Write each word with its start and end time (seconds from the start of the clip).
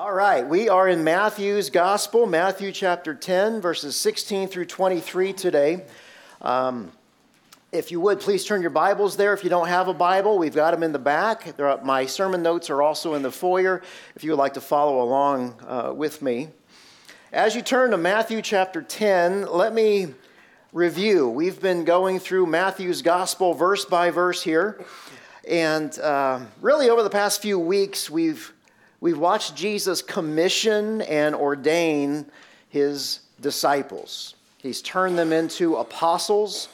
All 0.00 0.14
right, 0.14 0.48
we 0.48 0.70
are 0.70 0.88
in 0.88 1.04
Matthew's 1.04 1.68
Gospel, 1.68 2.24
Matthew 2.24 2.72
chapter 2.72 3.14
10, 3.14 3.60
verses 3.60 3.94
16 3.96 4.48
through 4.48 4.64
23 4.64 5.34
today. 5.34 5.84
Um, 6.40 6.90
if 7.70 7.90
you 7.90 8.00
would, 8.00 8.18
please 8.18 8.46
turn 8.46 8.62
your 8.62 8.70
Bibles 8.70 9.18
there. 9.18 9.34
If 9.34 9.44
you 9.44 9.50
don't 9.50 9.68
have 9.68 9.88
a 9.88 9.92
Bible, 9.92 10.38
we've 10.38 10.54
got 10.54 10.70
them 10.70 10.82
in 10.82 10.92
the 10.92 10.98
back. 10.98 11.60
Are, 11.60 11.78
my 11.84 12.06
sermon 12.06 12.42
notes 12.42 12.70
are 12.70 12.80
also 12.80 13.12
in 13.12 13.20
the 13.20 13.30
foyer 13.30 13.82
if 14.16 14.24
you 14.24 14.30
would 14.30 14.38
like 14.38 14.54
to 14.54 14.60
follow 14.62 15.02
along 15.02 15.54
uh, 15.68 15.92
with 15.94 16.22
me. 16.22 16.48
As 17.30 17.54
you 17.54 17.60
turn 17.60 17.90
to 17.90 17.98
Matthew 17.98 18.40
chapter 18.40 18.80
10, 18.80 19.48
let 19.48 19.74
me 19.74 20.14
review. 20.72 21.28
We've 21.28 21.60
been 21.60 21.84
going 21.84 22.20
through 22.20 22.46
Matthew's 22.46 23.02
Gospel 23.02 23.52
verse 23.52 23.84
by 23.84 24.08
verse 24.08 24.42
here. 24.42 24.82
And 25.46 25.98
uh, 25.98 26.40
really, 26.62 26.88
over 26.88 27.02
the 27.02 27.10
past 27.10 27.42
few 27.42 27.58
weeks, 27.58 28.08
we've 28.08 28.54
we've 29.00 29.18
watched 29.18 29.56
Jesus 29.56 30.02
commission 30.02 31.02
and 31.02 31.34
ordain 31.34 32.26
his 32.68 33.20
disciples. 33.40 34.34
He's 34.58 34.82
turned 34.82 35.18
them 35.18 35.32
into 35.32 35.76
apostles. 35.76 36.68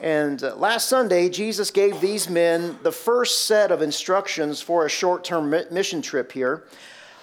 And 0.00 0.42
uh, 0.42 0.54
last 0.56 0.88
Sunday, 0.88 1.28
Jesus 1.28 1.70
gave 1.70 2.00
these 2.00 2.28
men 2.28 2.78
the 2.82 2.92
first 2.92 3.46
set 3.46 3.70
of 3.70 3.82
instructions 3.82 4.60
for 4.60 4.86
a 4.86 4.88
short 4.88 5.24
term 5.24 5.50
mission 5.70 6.02
trip 6.02 6.32
here. 6.32 6.64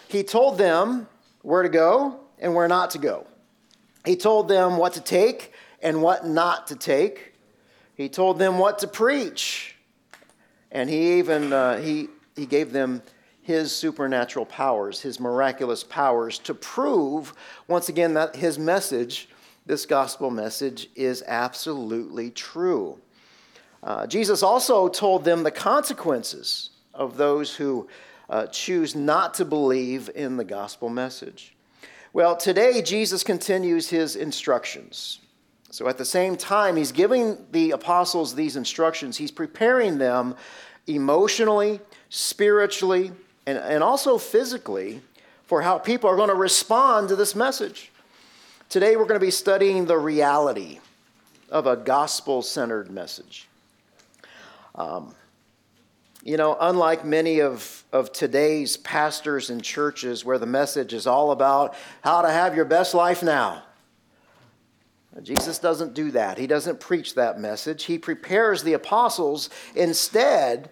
He 0.08 0.24
told 0.24 0.58
them 0.58 1.08
where 1.42 1.64
to 1.64 1.70
go 1.70 2.20
and 2.40 2.54
where 2.54 2.68
not 2.68 2.92
to 2.92 2.98
go. 2.98 3.26
He 4.06 4.16
told 4.16 4.48
them 4.48 4.78
what 4.78 4.94
to 4.94 5.02
take 5.02 5.54
and 5.82 6.02
what 6.02 6.26
not 6.28 6.68
to 6.68 6.76
take. 6.76 7.34
He 7.96 8.10
told 8.10 8.40
them 8.40 8.58
what 8.58 8.80
to 8.80 8.88
preach. 8.88 9.76
And 10.72 10.90
he 10.90 11.20
even 11.20 11.54
uh, 11.54 11.78
he, 11.78 12.08
he 12.36 12.46
gave 12.46 12.72
them 12.72 13.02
his 13.42 13.72
supernatural 13.72 14.46
powers, 14.46 15.02
his 15.02 15.20
miraculous 15.20 15.84
powers, 15.84 16.38
to 16.40 16.54
prove, 16.54 17.34
once 17.68 17.90
again, 17.90 18.14
that 18.14 18.36
his 18.36 18.60
message, 18.60 19.30
this 19.66 19.86
gospel 19.86 20.30
message, 20.30 20.90
is 20.96 21.24
absolutely 21.28 22.30
true. 22.30 23.00
Uh, 23.84 24.06
Jesus 24.06 24.44
also 24.44 24.88
told 24.88 25.24
them 25.24 25.44
the 25.44 25.52
consequences 25.52 26.70
of 26.94 27.18
those 27.18 27.56
who 27.56 27.88
uh, 28.30 28.46
choose 28.48 28.96
not 28.96 29.34
to 29.36 29.46
believe 29.46 30.10
in 30.14 30.38
the 30.38 30.44
gospel 30.44 30.90
message. 30.90 31.56
Well, 32.14 32.36
today 32.36 32.82
Jesus 32.82 33.24
continues 33.24 33.90
his 33.90 34.16
instructions. 34.16 35.20
So 35.72 35.88
at 35.88 35.98
the 35.98 36.06
same 36.06 36.36
time, 36.36 36.76
he's 36.76 36.92
giving 36.92 37.38
the 37.52 37.72
apostles 37.72 38.36
these 38.36 38.56
instructions, 38.56 39.18
he's 39.18 39.32
preparing 39.32 39.98
them 39.98 40.36
emotionally, 40.88 41.80
spiritually, 42.10 43.12
and, 43.46 43.58
and 43.58 43.84
also 43.84 44.18
physically 44.18 45.02
for 45.46 45.62
how 45.62 45.78
people 45.78 46.10
are 46.10 46.16
going 46.16 46.30
to 46.30 46.36
respond 46.36 47.10
to 47.10 47.16
this 47.16 47.36
message. 47.36 47.92
Today, 48.70 48.96
we're 48.96 49.06
going 49.06 49.20
to 49.20 49.26
be 49.26 49.32
studying 49.32 49.86
the 49.86 49.98
reality 49.98 50.80
of 51.50 51.68
a 51.68 51.76
gospel 51.76 52.42
centered 52.42 52.90
message. 52.90 53.48
Um, 54.76 55.14
you 56.24 56.38
know, 56.38 56.56
unlike 56.60 57.04
many 57.04 57.42
of, 57.42 57.84
of 57.92 58.14
today's 58.14 58.78
pastors 58.78 59.50
and 59.50 59.64
churches 59.64 60.24
where 60.24 60.38
the 60.38 60.46
message 60.46 60.94
is 60.94 61.08
all 61.08 61.32
about 61.32 61.76
how 62.02 62.22
to 62.22 62.30
have 62.30 62.56
your 62.56 62.66
best 62.66 62.94
life 62.94 63.24
now, 63.24 63.64
Jesus 65.24 65.60
doesn't 65.60 65.94
do 65.94 66.12
that. 66.12 66.38
He 66.38 66.48
doesn't 66.48 66.80
preach 66.80 67.16
that 67.16 67.40
message. 67.40 67.84
He 67.84 67.98
prepares 67.98 68.64
the 68.64 68.74
apostles 68.74 69.50
instead 69.76 70.70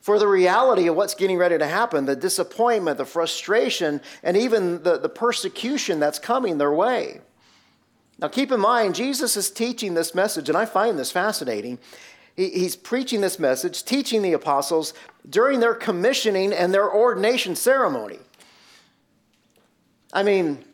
for 0.00 0.18
the 0.18 0.26
reality 0.26 0.86
of 0.88 0.96
what's 0.96 1.14
getting 1.14 1.36
ready 1.36 1.58
to 1.58 1.66
happen 1.66 2.06
the 2.06 2.16
disappointment, 2.16 2.98
the 2.98 3.04
frustration, 3.04 4.00
and 4.22 4.36
even 4.36 4.82
the, 4.82 4.98
the 4.98 5.08
persecution 5.08 6.00
that's 6.00 6.18
coming 6.18 6.58
their 6.58 6.72
way. 6.72 7.20
Now, 8.18 8.28
keep 8.28 8.52
in 8.52 8.60
mind, 8.60 8.94
Jesus 8.94 9.36
is 9.36 9.50
teaching 9.50 9.94
this 9.94 10.14
message, 10.14 10.48
and 10.48 10.56
I 10.56 10.66
find 10.66 10.98
this 10.98 11.10
fascinating. 11.10 11.78
He, 12.36 12.50
he's 12.50 12.76
preaching 12.76 13.20
this 13.20 13.38
message, 13.38 13.84
teaching 13.84 14.22
the 14.22 14.34
apostles 14.34 14.94
during 15.28 15.60
their 15.60 15.74
commissioning 15.74 16.52
and 16.52 16.72
their 16.72 16.90
ordination 16.90 17.56
ceremony. 17.56 18.18
I 20.12 20.22
mean, 20.22 20.64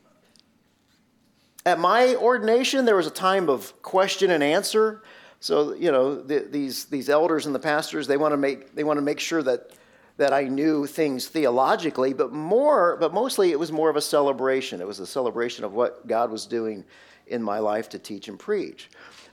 at 1.65 1.79
my 1.79 2.15
ordination, 2.15 2.85
there 2.85 2.97
was 2.97 3.07
a 3.07 3.11
time 3.11 3.49
of 3.49 3.81
question 3.83 4.31
and 4.31 4.43
answer. 4.43 5.03
So 5.47 5.75
you 5.75 5.93
know 5.93 6.21
the, 6.21 6.41
these 6.41 6.87
these 6.87 7.09
elders 7.09 7.47
and 7.47 7.55
the 7.55 7.61
pastors 7.61 8.09
they 8.09 8.17
want 8.17 8.33
to 8.33 8.37
make 8.37 8.75
they 8.75 8.83
want 8.83 8.97
to 8.97 9.01
make 9.01 9.21
sure 9.21 9.45
that 9.45 9.71
that 10.17 10.33
I 10.33 10.43
knew 10.43 10.89
things 10.89 11.29
theologically, 11.29 12.13
but 12.15 12.33
more 12.33 12.97
but 12.97 13.15
mostly 13.15 13.53
it 13.53 13.59
was 13.61 13.71
more 13.71 13.89
of 13.89 13.95
a 13.95 14.01
celebration. 14.01 14.81
It 14.81 14.89
was 14.89 14.99
a 14.99 15.07
celebration 15.07 15.65
of 15.65 15.73
what 15.73 16.05
God 16.09 16.33
was 16.33 16.47
doing 16.47 16.85
in 17.29 17.45
my 17.45 17.61
life 17.61 17.89
to 17.91 17.99
teach 18.01 18.27
and 18.27 18.37
preach. 18.37 18.91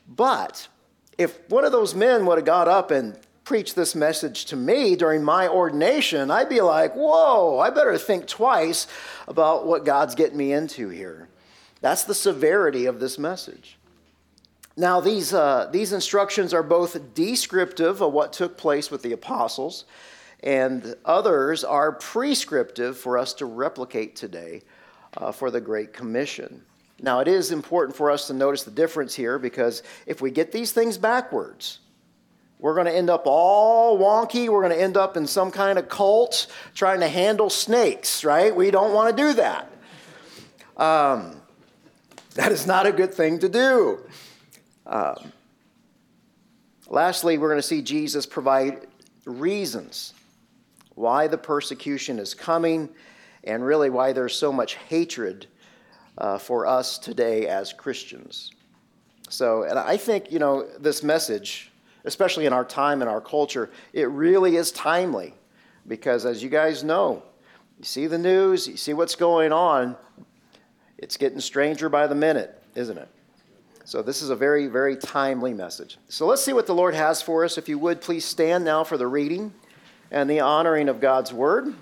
But 0.08 0.68
if 1.18 1.40
one 1.50 1.66
of 1.66 1.72
those 1.72 1.96
men 1.96 2.28
would 2.28 2.38
have 2.38 2.46
got 2.46 2.68
up 2.68 2.92
and 2.92 3.18
preached 3.44 3.76
this 3.76 3.96
message 3.96 4.46
to 4.46 4.56
me 4.56 4.96
during 4.96 5.24
my 5.24 5.48
ordination, 5.48 6.30
I'd 6.30 6.48
be 6.48 6.62
like, 6.62 6.94
whoa, 6.94 7.58
I 7.58 7.72
better 7.72 7.98
think 7.98 8.28
twice 8.28 8.86
about 9.28 9.66
what 9.66 9.84
God's 9.84 10.14
getting 10.14 10.38
me 10.38 10.54
into 10.54 10.90
here. 10.90 11.28
That's 11.82 12.04
the 12.04 12.14
severity 12.14 12.86
of 12.86 13.00
this 13.00 13.18
message. 13.18 13.80
Now, 14.76 15.00
these, 15.02 15.34
uh, 15.34 15.70
these 15.72 15.94
instructions 15.94 16.54
are 16.54 16.64
both 16.64 17.14
descriptive 17.14 18.02
of 18.02 18.12
what 18.12 18.34
took 18.34 18.58
place 18.58 18.90
with 18.90 19.04
the 19.04 19.12
apostles, 19.12 19.86
and 20.42 20.96
others 21.06 21.64
are 21.64 21.92
prescriptive 21.92 22.98
for 22.98 23.18
us 23.18 23.34
to 23.36 23.46
replicate 23.46 24.16
today 24.16 24.62
uh, 25.16 25.32
for 25.32 25.52
the 25.52 25.62
Great 25.62 25.94
Commission. 25.94 26.64
Now, 27.00 27.20
it 27.20 27.28
is 27.28 27.52
important 27.52 27.96
for 27.96 28.10
us 28.10 28.28
to 28.28 28.34
notice 28.34 28.64
the 28.64 28.72
difference 28.72 29.14
here 29.14 29.38
because 29.38 29.84
if 30.08 30.22
we 30.22 30.32
get 30.32 30.52
these 30.52 30.72
things 30.72 30.98
backwards, 30.98 31.80
we're 32.58 32.74
going 32.74 32.86
to 32.88 32.96
end 32.96 33.10
up 33.10 33.24
all 33.26 34.00
wonky. 34.00 34.48
We're 34.48 34.62
going 34.62 34.76
to 34.76 34.82
end 34.82 34.98
up 34.98 35.18
in 35.18 35.28
some 35.28 35.52
kind 35.52 35.78
of 35.78 35.90
cult 35.90 36.48
trying 36.74 37.02
to 37.02 37.08
handle 37.08 37.50
snakes, 37.50 38.24
right? 38.24 38.56
We 38.56 38.72
don't 38.72 38.94
want 38.94 39.16
to 39.16 39.22
do 39.22 39.34
that. 39.34 39.72
Um, 40.78 41.42
that 42.36 42.52
is 42.52 42.66
not 42.66 42.86
a 42.88 42.92
good 42.92 43.14
thing 43.14 43.38
to 43.40 43.50
do. 43.50 44.00
Um, 44.86 45.32
lastly, 46.90 47.38
we're 47.38 47.50
going 47.50 47.62
to 47.62 47.68
see 47.68 47.82
Jesus 47.82 48.26
provide 48.26 48.88
reasons 49.26 50.14
why 50.96 51.28
the 51.28 51.38
persecution 51.38 52.20
is 52.20 52.34
coming 52.34 52.90
and 53.44 53.66
really 53.66 53.90
why 53.90 54.14
there's 54.14 54.36
so 54.36 54.52
much 54.52 54.76
hatred 54.76 55.48
uh, 56.18 56.38
for 56.38 56.68
us 56.68 56.98
today 56.98 57.48
as 57.48 57.74
Christians. 57.74 58.52
So, 59.30 59.64
and 59.64 59.80
I 59.80 59.98
think, 59.98 60.32
you 60.32 60.40
know, 60.40 60.68
this 60.80 61.02
message, 61.02 61.72
especially 62.06 62.46
in 62.46 62.54
our 62.54 62.66
time 62.66 63.02
and 63.02 63.10
our 63.10 63.22
culture, 63.22 63.72
it 63.94 64.10
really 64.10 64.56
is 64.56 64.72
timely 64.72 65.34
because 65.88 66.26
as 66.26 66.44
you 66.44 66.50
guys 66.50 66.84
know, 66.84 67.24
you 67.80 67.86
see 67.86 68.08
the 68.08 68.18
news, 68.18 68.68
you 68.68 68.78
see 68.78 68.94
what's 68.94 69.16
going 69.16 69.52
on, 69.52 69.98
it's 70.98 71.18
getting 71.18 71.40
stranger 71.40 71.90
by 71.90 72.08
the 72.08 72.16
minute, 72.16 72.62
isn't 72.76 72.98
it? 72.98 73.10
So, 73.86 74.02
this 74.02 74.22
is 74.22 74.30
a 74.30 74.36
very, 74.36 74.68
very 74.68 74.96
timely 74.96 75.54
message. 75.54 75.98
So, 76.08 76.26
let's 76.26 76.44
see 76.44 76.54
what 76.54 76.68
the 76.68 76.76
Lord 76.76 76.94
has 76.96 77.22
for 77.22 77.44
us. 77.44 77.58
If 77.58 77.68
you 77.68 77.78
would, 77.80 78.00
please 78.00 78.24
stand 78.24 78.64
now 78.64 78.84
for 78.84 78.98
the 78.98 79.08
reading 79.08 79.54
and 80.10 80.30
the 80.30 80.40
honoring 80.40 80.88
of 80.88 81.02
God's 81.02 81.34
word. 81.34 81.74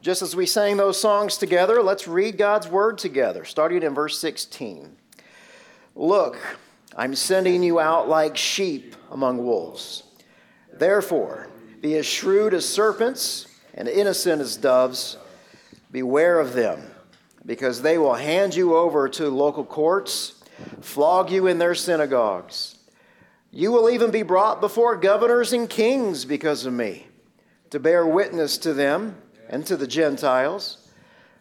Just 0.00 0.22
as 0.22 0.34
we 0.34 0.46
sang 0.46 0.76
those 0.76 0.98
songs 1.00 1.36
together, 1.36 1.82
let's 1.82 2.08
read 2.08 2.38
God's 2.38 2.66
word 2.66 2.98
together, 2.98 3.44
starting 3.44 3.82
in 3.82 3.94
verse 3.94 4.18
16. 4.18 4.96
Look, 5.94 6.38
I'm 6.96 7.14
sending 7.14 7.62
you 7.62 7.78
out 7.78 8.08
like 8.08 8.36
sheep 8.36 8.96
among 9.10 9.44
wolves. 9.44 10.04
Therefore, 10.72 11.48
be 11.80 11.96
as 11.96 12.06
shrewd 12.06 12.54
as 12.54 12.66
serpents 12.66 13.46
and 13.74 13.86
innocent 13.86 14.40
as 14.40 14.56
doves. 14.56 15.16
Beware 15.90 16.38
of 16.38 16.52
them, 16.52 16.82
because 17.46 17.82
they 17.82 17.96
will 17.96 18.14
hand 18.14 18.54
you 18.54 18.76
over 18.76 19.08
to 19.08 19.28
local 19.28 19.64
courts, 19.64 20.42
flog 20.80 21.30
you 21.30 21.46
in 21.46 21.58
their 21.58 21.74
synagogues. 21.74 22.76
You 23.50 23.72
will 23.72 23.88
even 23.88 24.10
be 24.10 24.22
brought 24.22 24.60
before 24.60 24.96
governors 24.96 25.52
and 25.54 25.70
kings 25.70 26.26
because 26.26 26.66
of 26.66 26.74
me, 26.74 27.06
to 27.70 27.80
bear 27.80 28.06
witness 28.06 28.58
to 28.58 28.74
them 28.74 29.16
and 29.48 29.64
to 29.66 29.76
the 29.76 29.86
Gentiles. 29.86 30.90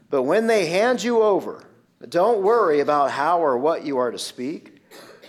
But 0.09 0.23
when 0.23 0.47
they 0.47 0.67
hand 0.67 1.03
you 1.03 1.21
over, 1.21 1.65
don't 2.07 2.41
worry 2.41 2.79
about 2.79 3.11
how 3.11 3.39
or 3.39 3.57
what 3.57 3.83
you 3.83 3.97
are 3.97 4.11
to 4.11 4.19
speak, 4.19 4.81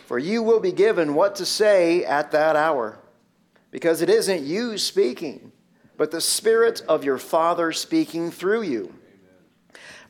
for 0.07 0.19
you 0.19 0.43
will 0.43 0.61
be 0.61 0.71
given 0.71 1.15
what 1.15 1.35
to 1.37 1.45
say 1.45 2.05
at 2.05 2.31
that 2.31 2.55
hour, 2.55 3.01
because 3.73 4.01
it 4.01 4.09
isn't 4.09 4.45
you 4.45 4.79
speaking, 4.79 5.51
but 5.97 6.13
the 6.13 6.21
Spirit 6.21 6.83
of 6.89 7.03
your 7.03 7.19
Father 7.19 7.73
speaking 7.73 8.31
through 8.31 8.63
you. 8.63 8.95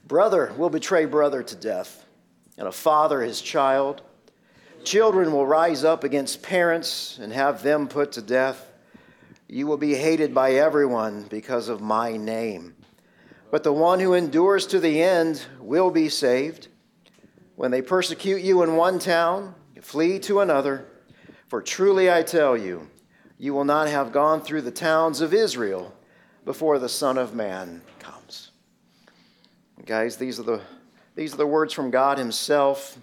Brother 0.09 0.55
will 0.57 0.71
betray 0.71 1.05
brother 1.05 1.43
to 1.43 1.55
death, 1.55 2.07
and 2.57 2.67
a 2.67 2.73
father 2.73 3.21
his 3.21 3.43
child. 3.43 4.01
Children 4.83 5.33
will 5.33 5.47
rise 5.47 5.85
up 5.85 6.03
against 6.03 6.43
parents 6.43 7.19
and 7.21 7.31
have 7.31 7.63
them 7.63 7.89
put 7.89 8.13
to 8.13 8.23
death. 8.23 8.65
you 9.51 9.67
will 9.67 9.77
be 9.77 9.95
hated 9.95 10.35
by 10.35 10.53
everyone 10.53 11.25
because 11.25 11.69
of 11.69 11.83
my 11.83 12.17
name. 12.17 12.75
But 13.51 13.65
the 13.65 13.73
one 13.73 14.01
who 14.01 14.15
endures 14.15 14.67
to 14.69 14.81
the 14.81 15.03
end 15.03 15.45
will 15.61 15.91
be 15.91 16.09
saved. 16.09 16.69
When 17.57 17.71
they 17.71 17.83
persecute 17.83 18.41
you 18.41 18.63
in 18.63 18.77
one 18.77 18.99
town, 18.99 19.55
flee 19.83 20.19
to 20.21 20.41
another. 20.41 20.87
For 21.49 21.61
truly 21.61 22.11
I 22.11 22.23
tell 22.23 22.57
you, 22.57 22.89
you 23.39 23.53
will 23.53 23.65
not 23.65 23.89
have 23.89 24.13
gone 24.13 24.41
through 24.41 24.63
the 24.63 24.71
towns 24.71 25.21
of 25.21 25.35
Israel 25.35 25.95
before 26.47 26.79
the 26.79 26.89
Son 26.89 27.19
of 27.19 27.35
Man. 27.35 27.83
Guys, 29.89 30.19
these 30.19 30.39
are 30.39 30.43
the, 30.43 30.61
these 31.15 31.33
are 31.33 31.39
the 31.39 31.47
words 31.47 31.73
from 31.73 31.91
God 31.91 32.19
Himself. 32.19 32.99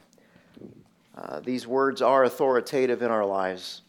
Uh, 1.18 1.40
these 1.40 1.66
words 1.66 2.00
are 2.00 2.26
authoritative 2.26 3.02
in 3.02 3.10
our 3.10 3.26
lives. 3.26 3.82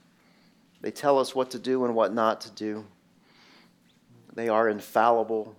They 0.81 0.91
tell 0.91 1.19
us 1.19 1.35
what 1.35 1.51
to 1.51 1.59
do 1.59 1.85
and 1.85 1.95
what 1.95 2.15
not 2.15 2.41
to 2.41 2.51
do. 2.53 2.87
They 4.33 4.49
are 4.49 4.71
infallible. 4.71 5.55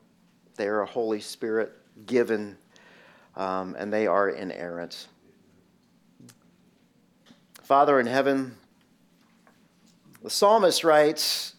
They 0.55 0.67
are 0.67 0.81
a 0.81 0.87
Holy 0.87 1.19
Spirit 1.19 1.73
given, 2.07 2.57
um, 3.35 3.75
and 3.77 3.93
they 3.93 4.07
are 4.07 4.29
inerrant. 4.29 5.07
Father 7.61 7.99
in 7.99 8.07
heaven, 8.07 8.57
the 10.23 10.31
psalmist 10.31 10.83
writes, 10.83 11.53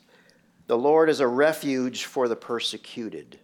The 0.67 0.77
Lord 0.77 1.09
is 1.09 1.21
a 1.21 1.29
refuge 1.29 2.03
for 2.07 2.27
the 2.27 2.35
persecuted, 2.35 3.39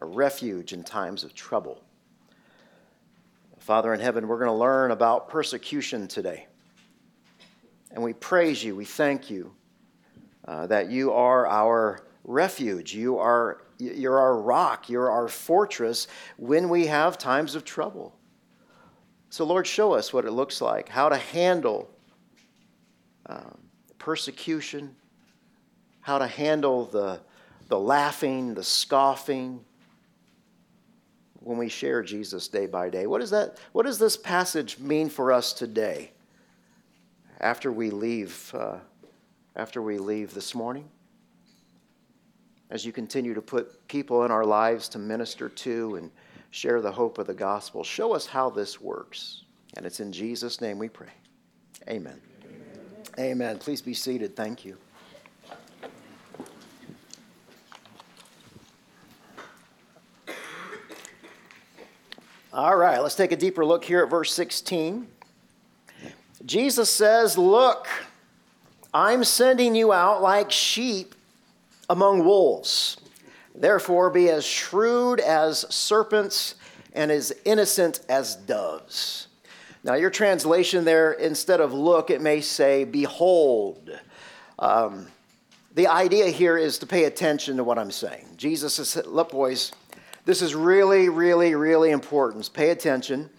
a 0.00 0.06
refuge 0.06 0.72
in 0.72 0.84
times 0.84 1.24
of 1.24 1.34
trouble. 1.34 1.82
Father 3.58 3.92
in 3.92 4.00
heaven, 4.00 4.28
we're 4.28 4.38
going 4.38 4.50
to 4.50 4.56
learn 4.56 4.92
about 4.92 5.28
persecution 5.28 6.08
today. 6.08 6.46
And 7.90 8.02
we 8.02 8.12
praise 8.12 8.62
you, 8.62 8.76
we 8.76 8.84
thank 8.84 9.30
you 9.30 9.52
uh, 10.46 10.66
that 10.68 10.90
you 10.90 11.12
are 11.12 11.46
our 11.46 12.00
refuge. 12.24 12.94
You 12.94 13.18
are, 13.18 13.62
you're 13.78 14.18
our 14.18 14.40
rock, 14.40 14.88
you're 14.88 15.10
our 15.10 15.28
fortress 15.28 16.06
when 16.36 16.68
we 16.68 16.86
have 16.86 17.18
times 17.18 17.54
of 17.54 17.64
trouble. 17.64 18.14
So, 19.30 19.44
Lord, 19.44 19.66
show 19.66 19.92
us 19.92 20.12
what 20.12 20.24
it 20.24 20.30
looks 20.30 20.60
like, 20.60 20.88
how 20.88 21.10
to 21.10 21.16
handle 21.16 21.90
um, 23.26 23.58
persecution, 23.98 24.96
how 26.00 26.18
to 26.18 26.26
handle 26.26 26.86
the, 26.86 27.20
the 27.68 27.78
laughing, 27.78 28.54
the 28.54 28.64
scoffing 28.64 29.64
when 31.48 31.58
we 31.58 31.68
share 31.68 32.02
Jesus 32.02 32.46
day 32.46 32.66
by 32.66 32.88
day. 32.88 33.06
What, 33.06 33.22
is 33.22 33.30
that, 33.30 33.58
what 33.72 33.86
does 33.86 33.98
this 33.98 34.16
passage 34.16 34.78
mean 34.78 35.08
for 35.08 35.32
us 35.32 35.52
today? 35.52 36.12
after 37.40 37.70
we 37.70 37.90
leave, 37.90 38.52
uh, 38.54 38.76
after 39.56 39.82
we 39.82 39.98
leave 39.98 40.34
this 40.34 40.54
morning. 40.54 40.88
As 42.70 42.84
you 42.84 42.92
continue 42.92 43.34
to 43.34 43.40
put 43.40 43.86
people 43.88 44.24
in 44.24 44.30
our 44.30 44.44
lives 44.44 44.88
to 44.90 44.98
minister 44.98 45.48
to 45.48 45.96
and 45.96 46.10
share 46.50 46.80
the 46.80 46.92
hope 46.92 47.18
of 47.18 47.26
the 47.26 47.34
gospel, 47.34 47.82
show 47.82 48.12
us 48.12 48.26
how 48.26 48.50
this 48.50 48.80
works. 48.80 49.44
And 49.76 49.86
it's 49.86 50.00
in 50.00 50.12
Jesus' 50.12 50.60
name 50.60 50.78
we 50.78 50.88
pray. 50.88 51.12
Amen. 51.88 52.20
Amen. 52.44 53.30
Amen. 53.32 53.58
Please 53.58 53.80
be 53.80 53.94
seated. 53.94 54.36
Thank 54.36 54.64
you. 54.64 54.76
All 62.50 62.76
right, 62.76 62.98
let's 63.02 63.14
take 63.14 63.30
a 63.30 63.36
deeper 63.36 63.62
look 63.62 63.84
here 63.84 64.02
at 64.02 64.08
verse 64.08 64.32
16. 64.32 65.06
Jesus 66.46 66.88
says, 66.88 67.36
Look, 67.36 67.86
I'm 68.94 69.22
sending 69.22 69.74
you 69.74 69.92
out 69.92 70.22
like 70.22 70.50
sheep 70.50 71.14
among 71.90 72.24
wolves. 72.24 72.96
Therefore, 73.54 74.08
be 74.08 74.30
as 74.30 74.46
shrewd 74.46 75.20
as 75.20 75.66
serpents 75.68 76.54
and 76.94 77.10
as 77.10 77.34
innocent 77.44 78.00
as 78.08 78.34
doves. 78.36 79.28
Now, 79.84 79.94
your 79.94 80.10
translation 80.10 80.86
there, 80.86 81.12
instead 81.12 81.60
of 81.60 81.74
look, 81.74 82.08
it 82.08 82.22
may 82.22 82.40
say, 82.40 82.84
Behold. 82.84 83.90
Um, 84.58 85.06
the 85.74 85.86
idea 85.86 86.28
here 86.28 86.56
is 86.56 86.78
to 86.78 86.86
pay 86.86 87.04
attention 87.04 87.58
to 87.58 87.64
what 87.64 87.78
I'm 87.78 87.90
saying. 87.90 88.26
Jesus 88.38 88.74
says, 88.74 89.06
Look, 89.06 89.32
boys, 89.32 89.72
this 90.28 90.42
is 90.42 90.54
really, 90.54 91.08
really, 91.08 91.54
really 91.54 91.90
important. 91.90 92.52
Pay 92.52 92.68
attention. 92.68 93.30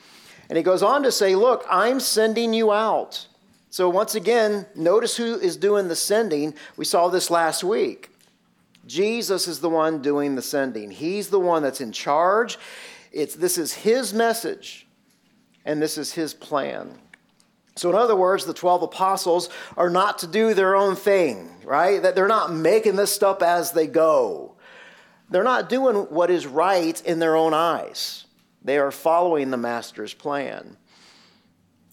And 0.49 0.57
he 0.57 0.63
goes 0.63 0.81
on 0.81 1.03
to 1.03 1.11
say, 1.11 1.35
Look, 1.35 1.63
I'm 1.69 1.99
sending 1.99 2.51
you 2.51 2.71
out. 2.71 3.27
So, 3.69 3.87
once 3.87 4.15
again, 4.15 4.65
notice 4.73 5.15
who 5.15 5.35
is 5.35 5.55
doing 5.55 5.87
the 5.87 5.95
sending. 5.95 6.55
We 6.77 6.85
saw 6.85 7.07
this 7.07 7.29
last 7.29 7.63
week. 7.63 8.09
Jesus 8.87 9.47
is 9.47 9.59
the 9.59 9.69
one 9.69 10.01
doing 10.01 10.33
the 10.33 10.41
sending, 10.41 10.89
He's 10.89 11.29
the 11.29 11.39
one 11.39 11.61
that's 11.61 11.79
in 11.79 11.91
charge. 11.91 12.57
It's, 13.11 13.35
this 13.35 13.59
is 13.59 13.71
His 13.71 14.11
message, 14.11 14.87
and 15.65 15.79
this 15.79 15.95
is 15.95 16.13
His 16.13 16.33
plan. 16.33 16.97
So, 17.75 17.91
in 17.91 17.95
other 17.95 18.15
words, 18.15 18.45
the 18.45 18.53
12 18.55 18.81
apostles 18.81 19.49
are 19.77 19.91
not 19.91 20.17
to 20.19 20.27
do 20.27 20.55
their 20.55 20.75
own 20.75 20.95
thing, 20.95 21.51
right? 21.63 22.01
That 22.01 22.15
they're 22.15 22.27
not 22.27 22.51
making 22.51 22.95
this 22.95 23.13
stuff 23.13 23.43
as 23.43 23.73
they 23.73 23.85
go. 23.85 24.55
They're 25.29 25.43
not 25.43 25.69
doing 25.69 25.95
what 25.95 26.31
is 26.31 26.47
right 26.47 26.99
in 27.05 27.19
their 27.19 27.35
own 27.35 27.53
eyes. 27.53 28.25
They 28.63 28.77
are 28.77 28.91
following 28.91 29.51
the 29.51 29.57
Master's 29.57 30.13
plan. 30.13 30.77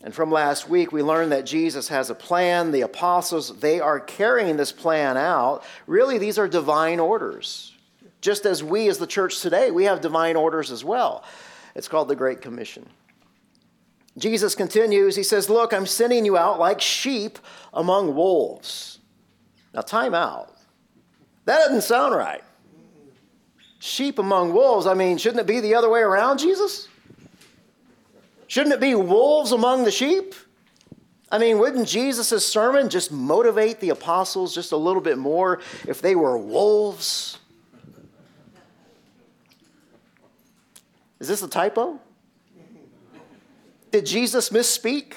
And 0.03 0.15
from 0.15 0.31
last 0.31 0.69
week, 0.69 0.93
we 0.93 1.03
learned 1.03 1.33
that 1.33 1.47
Jesus 1.47 1.89
has 1.89 2.11
a 2.11 2.15
plan. 2.15 2.71
The 2.71 2.83
apostles, 2.83 3.59
they 3.61 3.81
are 3.81 4.01
carrying 4.01 4.57
this 4.57 4.73
plan 4.73 5.17
out. 5.17 5.65
Really, 5.87 6.19
these 6.19 6.39
are 6.39 6.49
divine 6.49 7.01
orders. 7.01 7.75
Just 8.21 8.47
as 8.47 8.63
we, 8.63 8.89
as 8.89 8.99
the 8.99 9.07
church 9.07 9.41
today, 9.41 9.71
we 9.71 9.85
have 9.85 10.01
divine 10.01 10.37
orders 10.37 10.71
as 10.71 10.85
well. 10.85 11.25
It's 11.75 11.89
called 11.89 12.09
the 12.09 12.17
Great 12.17 12.41
Commission. 12.41 12.87
Jesus 14.19 14.55
continues, 14.55 15.15
he 15.15 15.23
says, 15.23 15.51
Look, 15.51 15.75
I'm 15.75 15.87
sending 15.87 16.25
you 16.25 16.39
out 16.39 16.59
like 16.59 16.81
sheep 16.81 17.39
among 17.75 18.15
wolves. 18.15 18.99
Now, 19.75 19.83
time 19.83 20.15
out. 20.15 20.55
That 21.45 21.59
doesn't 21.59 21.83
sound 21.83 22.15
right 22.15 22.43
sheep 23.87 24.19
among 24.19 24.53
wolves. 24.53 24.87
I 24.87 24.95
mean, 24.95 25.17
shouldn't 25.17 25.41
it 25.41 25.47
be 25.47 25.61
the 25.61 25.75
other 25.75 25.89
way 25.89 26.01
around, 26.01 26.39
Jesus? 26.39 26.89
Shouldn't 28.49 28.75
it 28.75 28.81
be 28.81 28.95
wolves 28.95 29.53
among 29.53 29.85
the 29.85 29.91
sheep? 29.91 30.35
I 31.31 31.39
mean, 31.39 31.59
wouldn't 31.59 31.89
Jesus' 31.89 32.47
sermon 32.47 32.89
just 32.89 33.11
motivate 33.11 33.81
the 33.81 33.91
apostles 33.91 34.55
just 34.55 34.73
a 34.73 34.77
little 34.77 35.01
bit 35.01 35.19
more 35.19 35.61
if 35.87 36.01
they 36.01 36.15
were 36.15 36.39
wolves? 36.39 37.39
Is 41.19 41.29
this 41.29 41.43
a 41.43 41.49
typo? 41.49 41.99
Did 43.91 44.07
Jesus 44.07 44.51
misspeak? 44.51 45.15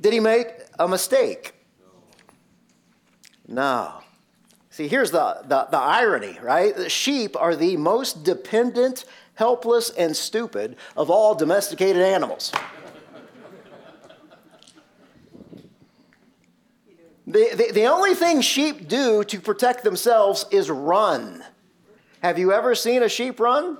Did 0.00 0.12
he 0.12 0.20
make 0.20 0.48
a 0.78 0.86
mistake? 0.86 1.54
No. 3.48 4.02
See, 4.76 4.88
here's 4.88 5.10
the, 5.10 5.38
the, 5.44 5.68
the 5.70 5.78
irony, 5.78 6.38
right? 6.42 6.76
The 6.76 6.90
sheep 6.90 7.34
are 7.34 7.56
the 7.56 7.78
most 7.78 8.24
dependent, 8.24 9.06
helpless, 9.32 9.88
and 9.88 10.14
stupid 10.14 10.76
of 10.98 11.08
all 11.08 11.34
domesticated 11.34 12.02
animals. 12.02 12.52
The, 17.26 17.48
the, 17.54 17.72
the, 17.72 17.86
only 17.86 18.14
thing 18.14 18.42
sheep 18.42 18.86
do 18.86 19.24
to 19.24 19.40
protect 19.40 19.82
themselves 19.82 20.44
is 20.50 20.68
run. 20.68 21.42
Have 22.22 22.38
you 22.38 22.52
ever 22.52 22.74
seen 22.74 23.02
a 23.02 23.08
sheep 23.08 23.40
run? 23.40 23.78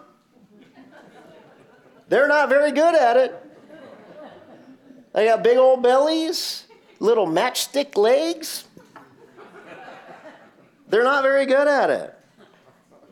They're 2.09 2.27
not 2.27 2.49
very 2.49 2.73
good 2.73 2.95
at 2.95 3.19
it. 3.19 3.35
They 5.13 5.27
got 5.27 5.45
big 5.45 5.59
old 5.59 5.83
bellies, 5.83 6.65
little 7.01 7.27
matchstick 7.27 7.99
legs. 7.99 8.66
They're 10.89 11.05
not 11.05 11.23
very 11.23 11.47
good 11.47 11.69
at 11.69 11.91
it. 11.91 12.15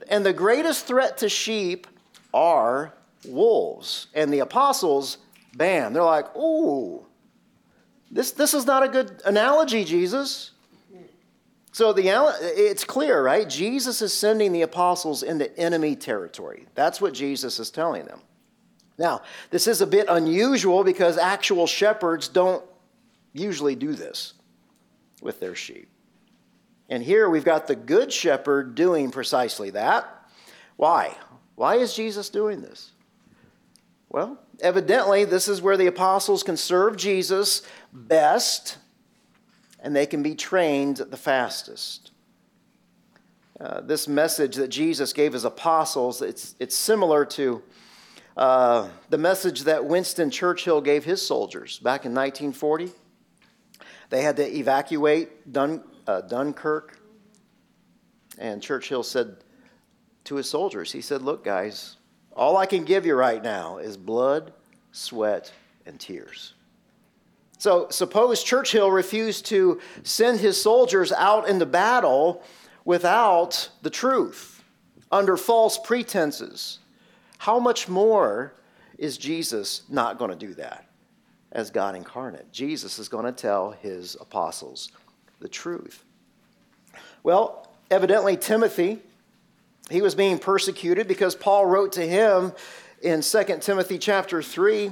And 0.09 0.25
the 0.25 0.33
greatest 0.33 0.87
threat 0.87 1.19
to 1.19 1.29
sheep 1.29 1.87
are 2.33 2.93
wolves. 3.27 4.09
And 4.15 4.33
the 4.33 4.41
apostles, 4.41 5.19
bam, 5.57 5.93
they're 5.93 6.03
like, 6.03 6.35
ooh, 6.37 7.07
this, 8.11 8.33
this 8.33 8.55
is 8.55 8.67
not 8.67 8.83
a 8.83 8.89
good 8.89 9.23
analogy, 9.25 9.85
Jesus. 9.85 10.53
So 11.73 11.93
the, 11.93 12.09
it's 12.57 12.85
clear, 12.85 13.21
right? 13.21 13.49
Jesus 13.49 14.01
is 14.01 14.13
sending 14.13 14.53
the 14.53 14.63
apostles 14.63 15.25
into 15.25 15.57
enemy 15.59 15.97
territory. 15.97 16.67
That's 16.77 17.01
what 17.01 17.15
Jesus 17.15 17.59
is 17.59 17.71
telling 17.71 18.05
them. 18.05 18.21
Now, 18.97 19.23
this 19.51 19.67
is 19.67 19.81
a 19.81 19.87
bit 19.87 20.07
unusual 20.09 20.85
because 20.85 21.19
actual 21.19 21.67
shepherds 21.67 22.29
don't 22.29 22.65
usually 23.33 23.75
do 23.75 23.95
this 23.95 24.35
with 25.21 25.41
their 25.41 25.57
sheep. 25.57 25.89
And 26.89 27.03
here 27.03 27.29
we've 27.29 27.45
got 27.45 27.67
the 27.67 27.77
Good 27.77 28.13
Shepherd 28.13 28.75
doing 28.75 29.11
precisely 29.11 29.71
that. 29.71 30.09
Why? 30.77 31.17
Why 31.55 31.77
is 31.77 31.95
Jesus 31.95 32.29
doing 32.29 32.61
this? 32.61 32.93
Well, 34.09 34.39
evidently, 34.61 35.25
this 35.25 35.49
is 35.49 35.63
where 35.63 35.77
the 35.77 35.87
apostles 35.87 36.43
can 36.43 36.57
serve 36.57 36.97
Jesus 36.97 37.63
best 37.93 38.79
and 39.81 39.95
they 39.95 40.07
can 40.07 40.23
be 40.23 40.35
trained 40.35 40.97
the 40.97 41.17
fastest. 41.17 42.11
Uh, 43.61 43.81
this 43.83 44.09
message 44.09 44.57
that 44.57 44.69
Jesus 44.69 45.13
gave 45.13 45.33
his 45.33 45.45
apostles, 45.45 46.23
it's, 46.23 46.57
it's 46.59 46.75
similar 46.75 47.25
to 47.25 47.63
uh, 48.37 48.89
the 49.11 49.19
message 49.19 49.63
that 49.63 49.85
Winston 49.85 50.31
Churchill 50.31 50.81
gave 50.81 51.05
his 51.05 51.25
soldiers 51.25 51.79
back 51.79 52.05
in 52.05 52.13
1940. 52.13 52.91
They 54.11 54.23
had 54.23 54.37
to 54.37 54.57
evacuate 54.57 55.53
Dun, 55.53 55.85
uh, 56.07 56.23
Dunkirk. 56.23 56.99
And 58.39 58.63
Churchill 58.63 59.03
said 59.03 59.37
to 60.25 60.37
his 60.37 60.49
soldiers, 60.49 60.91
he 60.91 61.01
said, 61.01 61.23
Look, 61.23 61.45
guys, 61.45 61.97
all 62.33 62.57
I 62.57 62.67
can 62.67 62.85
give 62.85 63.07
you 63.07 63.15
right 63.15 63.43
now 63.43 63.79
is 63.79 63.97
blood, 63.97 64.53
sweat, 64.93 65.53
and 65.87 66.01
tears. 66.01 66.55
So 67.59 67.89
suppose 67.91 68.43
Churchill 68.43 68.91
refused 68.91 69.47
to 69.47 69.81
send 70.03 70.41
his 70.41 70.61
soldiers 70.61 71.13
out 71.13 71.49
into 71.49 71.67
battle 71.67 72.43
without 72.85 73.71
the 73.83 73.91
truth, 73.91 74.63
under 75.11 75.37
false 75.37 75.79
pretenses. 75.79 76.81
How 77.39 77.59
much 77.59 77.89
more 77.89 78.55
is 78.99 79.17
Jesus 79.17 79.83
not 79.89 80.19
going 80.19 80.31
to 80.31 80.37
do 80.37 80.55
that 80.55 80.87
as 81.53 81.71
God 81.71 81.95
incarnate? 81.95 82.51
Jesus 82.53 82.99
is 82.99 83.09
going 83.09 83.25
to 83.25 83.33
tell 83.33 83.71
his 83.71 84.17
apostles 84.21 84.91
the 85.45 85.49
truth. 85.49 86.03
Well, 87.23 87.69
evidently, 87.91 88.35
Timothy, 88.39 88.99
he 89.91 90.01
was 90.01 90.15
being 90.15 90.39
persecuted 90.39 91.07
because 91.07 91.35
Paul 91.35 91.67
wrote 91.67 91.93
to 91.93 92.07
him 92.07 92.55
in 93.03 93.21
2 93.21 93.45
Timothy 93.61 93.99
chapter 93.99 94.43
3. 94.43 94.91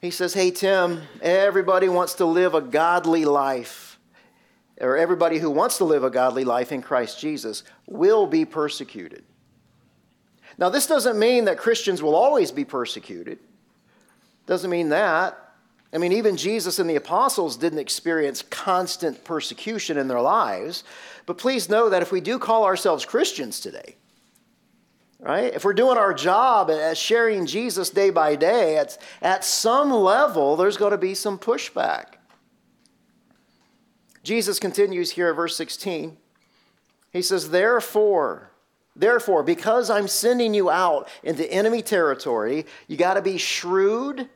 He 0.00 0.10
says, 0.10 0.34
Hey, 0.34 0.50
Tim, 0.50 1.02
everybody 1.22 1.88
wants 1.88 2.14
to 2.14 2.24
live 2.24 2.54
a 2.54 2.60
godly 2.60 3.24
life 3.24 3.96
or 4.80 4.96
everybody 4.96 5.38
who 5.38 5.50
wants 5.50 5.78
to 5.78 5.84
live 5.84 6.02
a 6.02 6.10
godly 6.10 6.42
life 6.42 6.72
in 6.72 6.82
Christ 6.82 7.20
Jesus 7.20 7.62
will 7.86 8.26
be 8.26 8.44
persecuted. 8.44 9.22
Now, 10.58 10.68
this 10.68 10.88
doesn't 10.88 11.16
mean 11.16 11.44
that 11.44 11.58
Christians 11.58 12.02
will 12.02 12.16
always 12.16 12.50
be 12.50 12.64
persecuted. 12.64 13.38
Doesn't 14.46 14.68
mean 14.68 14.88
that. 14.88 15.38
I 15.92 15.98
mean, 15.98 16.12
even 16.12 16.36
Jesus 16.36 16.78
and 16.78 16.88
the 16.88 16.96
apostles 16.96 17.56
didn't 17.56 17.80
experience 17.80 18.42
constant 18.42 19.24
persecution 19.24 19.98
in 19.98 20.06
their 20.06 20.20
lives. 20.20 20.84
But 21.26 21.38
please 21.38 21.68
know 21.68 21.88
that 21.88 22.02
if 22.02 22.12
we 22.12 22.20
do 22.20 22.38
call 22.38 22.64
ourselves 22.64 23.04
Christians 23.04 23.58
today, 23.58 23.96
right? 25.18 25.52
If 25.52 25.64
we're 25.64 25.74
doing 25.74 25.98
our 25.98 26.14
job 26.14 26.70
at 26.70 26.96
sharing 26.96 27.44
Jesus 27.44 27.90
day 27.90 28.10
by 28.10 28.36
day, 28.36 28.76
at, 28.76 28.98
at 29.20 29.44
some 29.44 29.90
level, 29.90 30.56
there's 30.56 30.76
going 30.76 30.92
to 30.92 30.98
be 30.98 31.14
some 31.14 31.38
pushback. 31.38 32.14
Jesus 34.22 34.58
continues 34.58 35.10
here 35.10 35.30
at 35.30 35.36
verse 35.36 35.56
16. 35.56 36.16
He 37.12 37.22
says, 37.22 37.50
Therefore, 37.50 38.50
therefore, 38.94 39.42
because 39.42 39.90
I'm 39.90 40.06
sending 40.06 40.54
you 40.54 40.70
out 40.70 41.08
into 41.24 41.50
enemy 41.50 41.82
territory, 41.82 42.66
you 42.86 42.96
got 42.96 43.14
to 43.14 43.22
be 43.22 43.38
shrewd 43.38 44.28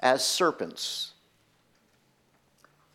as 0.00 0.24
serpents. 0.24 1.12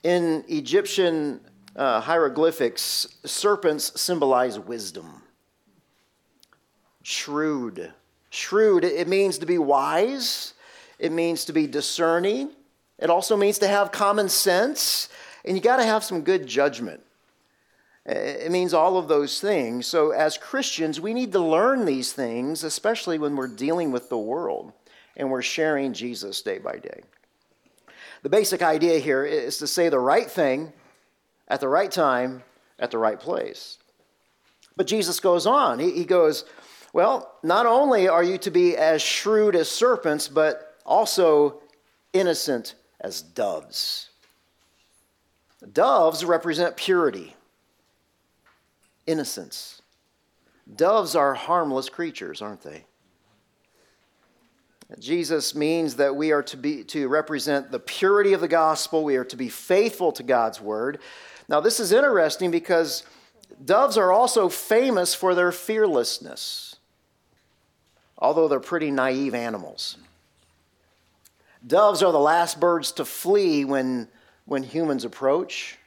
In 0.04 0.44
Egyptian 0.48 1.40
uh, 1.76 2.02
hieroglyphics, 2.02 3.08
serpents 3.26 4.00
symbolize 4.00 4.60
wisdom. 4.60 5.22
Shrewd. 7.04 7.94
Shrewd, 8.30 8.84
it 8.84 9.08
means 9.08 9.38
to 9.38 9.46
be 9.46 9.58
wise, 9.58 10.54
it 11.00 11.12
means 11.12 11.46
to 11.46 11.54
be 11.54 11.68
discerning, 11.68 12.50
it 13.00 13.10
also 13.10 13.38
means 13.38 13.60
to 13.60 13.68
have 13.68 13.92
common 13.92 14.30
sense. 14.30 15.10
And 15.44 15.56
you 15.56 15.62
got 15.62 15.78
to 15.78 15.84
have 15.84 16.04
some 16.04 16.22
good 16.22 16.48
judgment. 16.48 17.02
It 18.06 18.52
means 18.52 18.74
all 18.74 18.98
of 18.98 19.08
those 19.08 19.40
things. 19.40 19.86
So, 19.86 20.12
as 20.12 20.38
Christians, 20.38 21.00
we 21.00 21.14
need 21.14 21.32
to 21.34 21.40
learn 21.40 21.86
these 21.86 22.14
things, 22.14 22.64
especially 22.64 23.18
when 23.18 23.36
we're 23.36 23.48
dealing 23.48 23.92
with 23.92 24.10
the 24.10 24.18
world 24.18 24.74
and 25.16 25.30
we're 25.30 25.42
sharing 25.42 25.94
Jesus 25.94 26.42
day 26.42 26.58
by 26.60 26.78
day. 26.78 27.02
The 28.24 28.30
basic 28.30 28.62
idea 28.62 29.00
here 29.00 29.24
is 29.24 29.58
to 29.60 29.68
say 29.68 29.90
the 29.90 30.00
right 30.00 30.30
thing 30.30 30.74
at 31.48 31.60
the 31.60 31.68
right 31.68 31.92
time 31.92 32.44
at 32.80 32.92
the 32.92 32.98
right 32.98 33.20
place. 33.20 33.78
But 34.76 34.88
Jesus 34.88 35.20
goes 35.20 35.46
on. 35.46 35.80
He, 35.80 36.06
goes, 36.06 36.46
Well, 36.92 37.32
not 37.44 37.66
only 37.66 38.08
are 38.08 38.24
you 38.24 38.38
to 38.40 38.52
be 38.52 38.76
as 38.76 39.02
shrewd 39.02 39.56
as 39.56 39.70
serpents, 39.70 40.28
but 40.28 40.76
also 40.86 41.62
innocent 42.14 42.76
as 43.00 43.22
doves. 43.22 44.10
Doves 45.72 46.26
represent 46.26 46.76
purity, 46.76 47.36
innocence. 49.08 49.82
Doves 50.76 51.16
are 51.16 51.34
harmless 51.34 51.90
creatures, 51.90 52.42
aren't 52.42 52.62
they? 52.62 52.86
Jesus 55.00 55.56
means 55.56 55.96
that 55.96 56.16
we 56.16 56.32
are 56.32 56.44
to 56.44 56.58
be 56.58 56.84
to 56.86 57.08
represent 57.08 57.72
the 57.72 57.80
purity 57.80 58.34
of 58.34 58.42
the 58.42 58.48
gospel. 58.48 59.04
We 59.04 59.18
are 59.18 59.26
to 59.26 59.36
be 59.36 59.50
faithful 59.50 60.12
to 60.14 60.24
God's 60.24 60.62
word. 60.62 61.00
Now, 61.48 61.60
this 61.60 61.80
is 61.80 61.92
interesting 61.92 62.52
because 62.52 63.04
doves 63.64 63.98
are 63.98 64.12
also 64.12 64.50
famous 64.50 65.14
for 65.14 65.36
their 65.36 65.52
fearlessness, 65.52 66.78
although 68.18 68.48
they're 68.48 68.60
pretty 68.60 68.92
naive 68.92 69.36
animals. 69.36 69.98
Doves 71.66 72.04
are 72.04 72.12
the 72.12 72.20
last 72.20 72.60
birds 72.60 72.92
to 72.94 73.06
flee 73.06 73.66
when 73.66 74.08
when 74.46 74.64
humans 74.64 75.06
approach. 75.06 75.78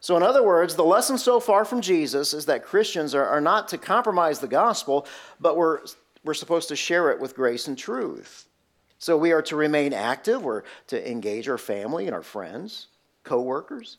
So, 0.00 0.16
in 0.16 0.22
other 0.22 0.42
words, 0.42 0.74
the 0.74 0.84
lesson 0.84 1.16
so 1.16 1.38
far 1.38 1.64
from 1.64 1.80
Jesus 1.80 2.34
is 2.34 2.46
that 2.46 2.64
Christians 2.64 3.14
are, 3.14 3.24
are 3.24 3.40
not 3.40 3.68
to 3.68 3.78
compromise 3.78 4.40
the 4.40 4.48
gospel, 4.48 5.06
but 5.38 5.56
we're, 5.56 5.80
we're 6.24 6.34
supposed 6.34 6.68
to 6.68 6.76
share 6.76 7.10
it 7.10 7.20
with 7.20 7.34
grace 7.34 7.68
and 7.68 7.76
truth. 7.76 8.46
So, 8.98 9.16
we 9.16 9.32
are 9.32 9.42
to 9.42 9.56
remain 9.56 9.92
active, 9.92 10.44
we're 10.44 10.62
to 10.88 11.10
engage 11.10 11.48
our 11.48 11.58
family 11.58 12.06
and 12.06 12.14
our 12.14 12.22
friends, 12.22 12.86
coworkers. 13.24 13.98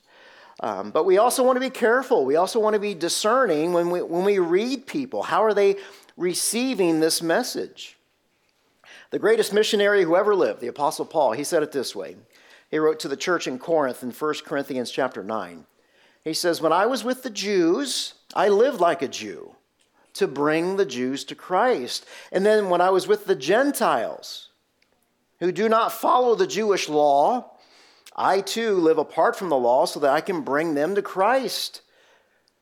Um, 0.59 0.91
but 0.91 1.05
we 1.05 1.17
also 1.17 1.43
want 1.43 1.57
to 1.57 1.61
be 1.61 1.69
careful. 1.69 2.25
We 2.25 2.35
also 2.35 2.59
want 2.59 2.75
to 2.75 2.79
be 2.79 2.93
discerning 2.93 3.73
when 3.73 3.89
we, 3.89 4.01
when 4.01 4.23
we 4.23 4.39
read 4.39 4.85
people. 4.85 5.23
How 5.23 5.43
are 5.43 5.53
they 5.53 5.77
receiving 6.15 6.99
this 6.99 7.21
message? 7.21 7.97
The 9.09 9.19
greatest 9.19 9.51
missionary 9.51 10.03
who 10.03 10.15
ever 10.15 10.35
lived, 10.35 10.61
the 10.61 10.67
Apostle 10.67 11.05
Paul, 11.05 11.33
he 11.33 11.43
said 11.43 11.63
it 11.63 11.71
this 11.71 11.95
way 11.95 12.15
he 12.73 12.79
wrote 12.79 12.99
to 13.01 13.07
the 13.07 13.15
church 13.15 13.45
in 13.45 13.59
Corinth 13.59 14.01
in 14.01 14.09
1 14.09 14.33
Corinthians 14.45 14.89
chapter 14.89 15.23
9. 15.23 15.65
He 16.23 16.33
says, 16.33 16.59
When 16.59 16.73
I 16.73 16.87
was 16.87 17.03
with 17.03 17.21
the 17.21 17.29
Jews, 17.29 18.15
I 18.33 18.47
lived 18.47 18.79
like 18.79 19.03
a 19.03 19.07
Jew 19.07 19.55
to 20.13 20.27
bring 20.27 20.77
the 20.77 20.85
Jews 20.85 21.23
to 21.25 21.35
Christ. 21.35 22.05
And 22.31 22.45
then 22.45 22.69
when 22.69 22.81
I 22.81 22.89
was 22.89 23.07
with 23.07 23.25
the 23.25 23.35
Gentiles 23.35 24.49
who 25.39 25.51
do 25.51 25.67
not 25.67 25.91
follow 25.91 26.35
the 26.35 26.47
Jewish 26.47 26.87
law, 26.87 27.51
I 28.15 28.41
too 28.41 28.75
live 28.75 28.97
apart 28.97 29.35
from 29.35 29.49
the 29.49 29.57
law 29.57 29.85
so 29.85 29.99
that 29.99 30.11
I 30.11 30.21
can 30.21 30.41
bring 30.41 30.75
them 30.75 30.95
to 30.95 31.01
Christ. 31.01 31.81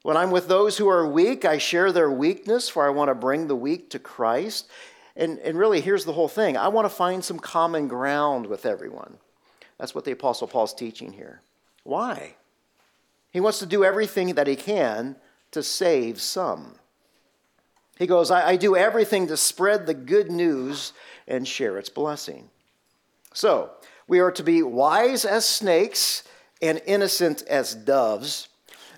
When 0.03 0.17
I'm 0.17 0.31
with 0.31 0.47
those 0.47 0.77
who 0.77 0.87
are 0.87 1.05
weak, 1.05 1.45
I 1.45 1.57
share 1.57 1.91
their 1.91 2.09
weakness, 2.09 2.69
for 2.69 2.85
I 2.85 2.89
want 2.89 3.09
to 3.09 3.15
bring 3.15 3.47
the 3.47 3.55
weak 3.55 3.89
to 3.91 3.99
Christ. 3.99 4.67
And, 5.15 5.37
and 5.39 5.57
really, 5.57 5.81
here's 5.81 6.05
the 6.05 6.13
whole 6.13 6.29
thing 6.29 6.57
I 6.57 6.69
want 6.69 6.85
to 6.85 6.95
find 6.95 7.23
some 7.23 7.37
common 7.37 7.87
ground 7.87 8.47
with 8.47 8.65
everyone. 8.65 9.17
That's 9.77 9.93
what 9.93 10.05
the 10.05 10.11
Apostle 10.11 10.47
Paul's 10.47 10.73
teaching 10.73 11.13
here. 11.13 11.41
Why? 11.83 12.35
He 13.31 13.39
wants 13.39 13.59
to 13.59 13.65
do 13.65 13.83
everything 13.83 14.35
that 14.35 14.47
he 14.47 14.55
can 14.55 15.15
to 15.51 15.61
save 15.61 16.21
some. 16.21 16.75
He 18.01 18.07
goes, 18.07 18.31
I, 18.31 18.49
I 18.49 18.55
do 18.55 18.75
everything 18.75 19.27
to 19.27 19.37
spread 19.37 19.85
the 19.85 19.93
good 19.93 20.31
news 20.31 20.93
and 21.27 21.47
share 21.47 21.77
its 21.77 21.87
blessing. 21.87 22.49
So, 23.31 23.69
we 24.07 24.21
are 24.21 24.31
to 24.31 24.41
be 24.41 24.63
wise 24.63 25.23
as 25.23 25.47
snakes 25.47 26.23
and 26.63 26.81
innocent 26.87 27.43
as 27.43 27.75
doves. 27.75 28.47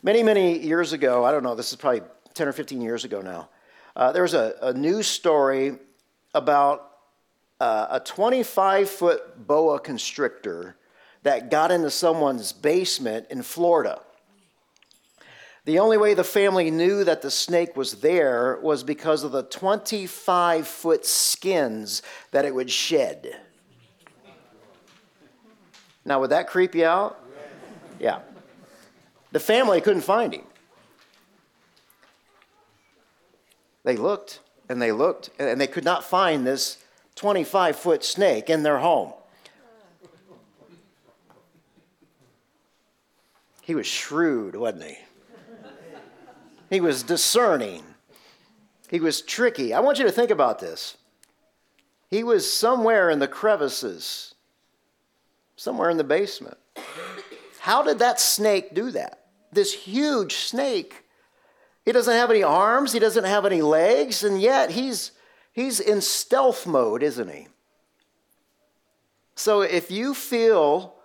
Many, 0.03 0.23
many 0.23 0.57
years 0.57 0.93
ago, 0.93 1.25
I 1.25 1.33
don't 1.33 1.43
know, 1.43 1.53
this 1.53 1.71
is 1.71 1.75
probably 1.75 2.03
10 2.33 2.47
or 2.47 2.53
15 2.53 2.79
years 2.79 3.03
ago 3.03 3.19
now, 3.19 3.49
uh, 3.97 4.13
there 4.13 4.23
was 4.23 4.35
a, 4.35 4.55
a 4.61 4.73
news 4.73 5.07
story 5.07 5.79
about 6.33 6.91
uh, 7.59 7.87
a 7.89 7.99
25 7.99 8.89
foot 8.89 9.45
boa 9.45 9.81
constrictor 9.81 10.77
that 11.23 11.51
got 11.51 11.71
into 11.71 11.89
someone's 11.89 12.53
basement 12.53 13.27
in 13.29 13.41
Florida. 13.41 13.99
The 15.65 15.79
only 15.79 15.97
way 15.97 16.13
the 16.13 16.25
family 16.25 16.69
knew 16.71 17.05
that 17.05 17.21
the 17.21 17.31
snake 17.31 17.77
was 17.77 17.95
there 17.95 18.59
was 18.61 18.83
because 18.83 19.23
of 19.23 19.31
the 19.31 19.43
25 19.43 20.67
foot 20.67 21.05
skins 21.05 22.01
that 22.31 22.43
it 22.43 22.53
would 22.53 22.69
shed. 22.69 23.39
Now, 26.03 26.19
would 26.19 26.31
that 26.31 26.47
creep 26.47 26.75
you 26.75 26.85
out? 26.85 27.17
Yeah. 27.97 28.19
The 29.31 29.39
family 29.39 29.79
couldn't 29.79 30.01
find 30.01 30.33
him. 30.33 30.43
They 33.83 33.95
looked 33.95 34.41
and 34.67 34.81
they 34.81 34.91
looked 34.91 35.29
and 35.39 35.59
they 35.59 35.67
could 35.67 35.85
not 35.85 36.03
find 36.03 36.45
this 36.45 36.77
25 37.15 37.77
foot 37.77 38.03
snake 38.03 38.49
in 38.49 38.63
their 38.63 38.79
home. 38.79 39.13
He 43.61 43.75
was 43.75 43.87
shrewd, 43.87 44.55
wasn't 44.55 44.83
he? 44.83 44.97
He 46.73 46.81
was 46.81 47.03
discerning. 47.03 47.83
He 48.89 48.99
was 48.99 49.21
tricky. 49.21 49.75
I 49.75 49.79
want 49.79 49.99
you 49.99 50.05
to 50.05 50.11
think 50.11 50.31
about 50.31 50.57
this. 50.57 50.97
He 52.09 52.23
was 52.23 52.51
somewhere 52.51 53.11
in 53.11 53.19
the 53.19 53.27
crevices, 53.27 54.33
somewhere 55.55 55.91
in 55.91 55.97
the 55.97 56.03
basement. 56.03 56.57
How 57.59 57.83
did 57.83 57.99
that 57.99 58.19
snake 58.19 58.73
do 58.73 58.89
that? 58.89 59.25
This 59.51 59.71
huge 59.71 60.33
snake. 60.33 61.03
He 61.85 61.91
doesn't 61.91 62.15
have 62.15 62.31
any 62.31 62.41
arms, 62.41 62.91
he 62.91 62.99
doesn't 62.99 63.25
have 63.25 63.45
any 63.45 63.61
legs, 63.61 64.23
and 64.23 64.41
yet 64.41 64.71
he's, 64.71 65.11
he's 65.51 65.79
in 65.79 66.01
stealth 66.01 66.65
mode, 66.65 67.03
isn't 67.03 67.29
he? 67.29 67.49
So 69.35 69.61
if 69.61 69.91
you 69.91 70.15
feel 70.15 70.95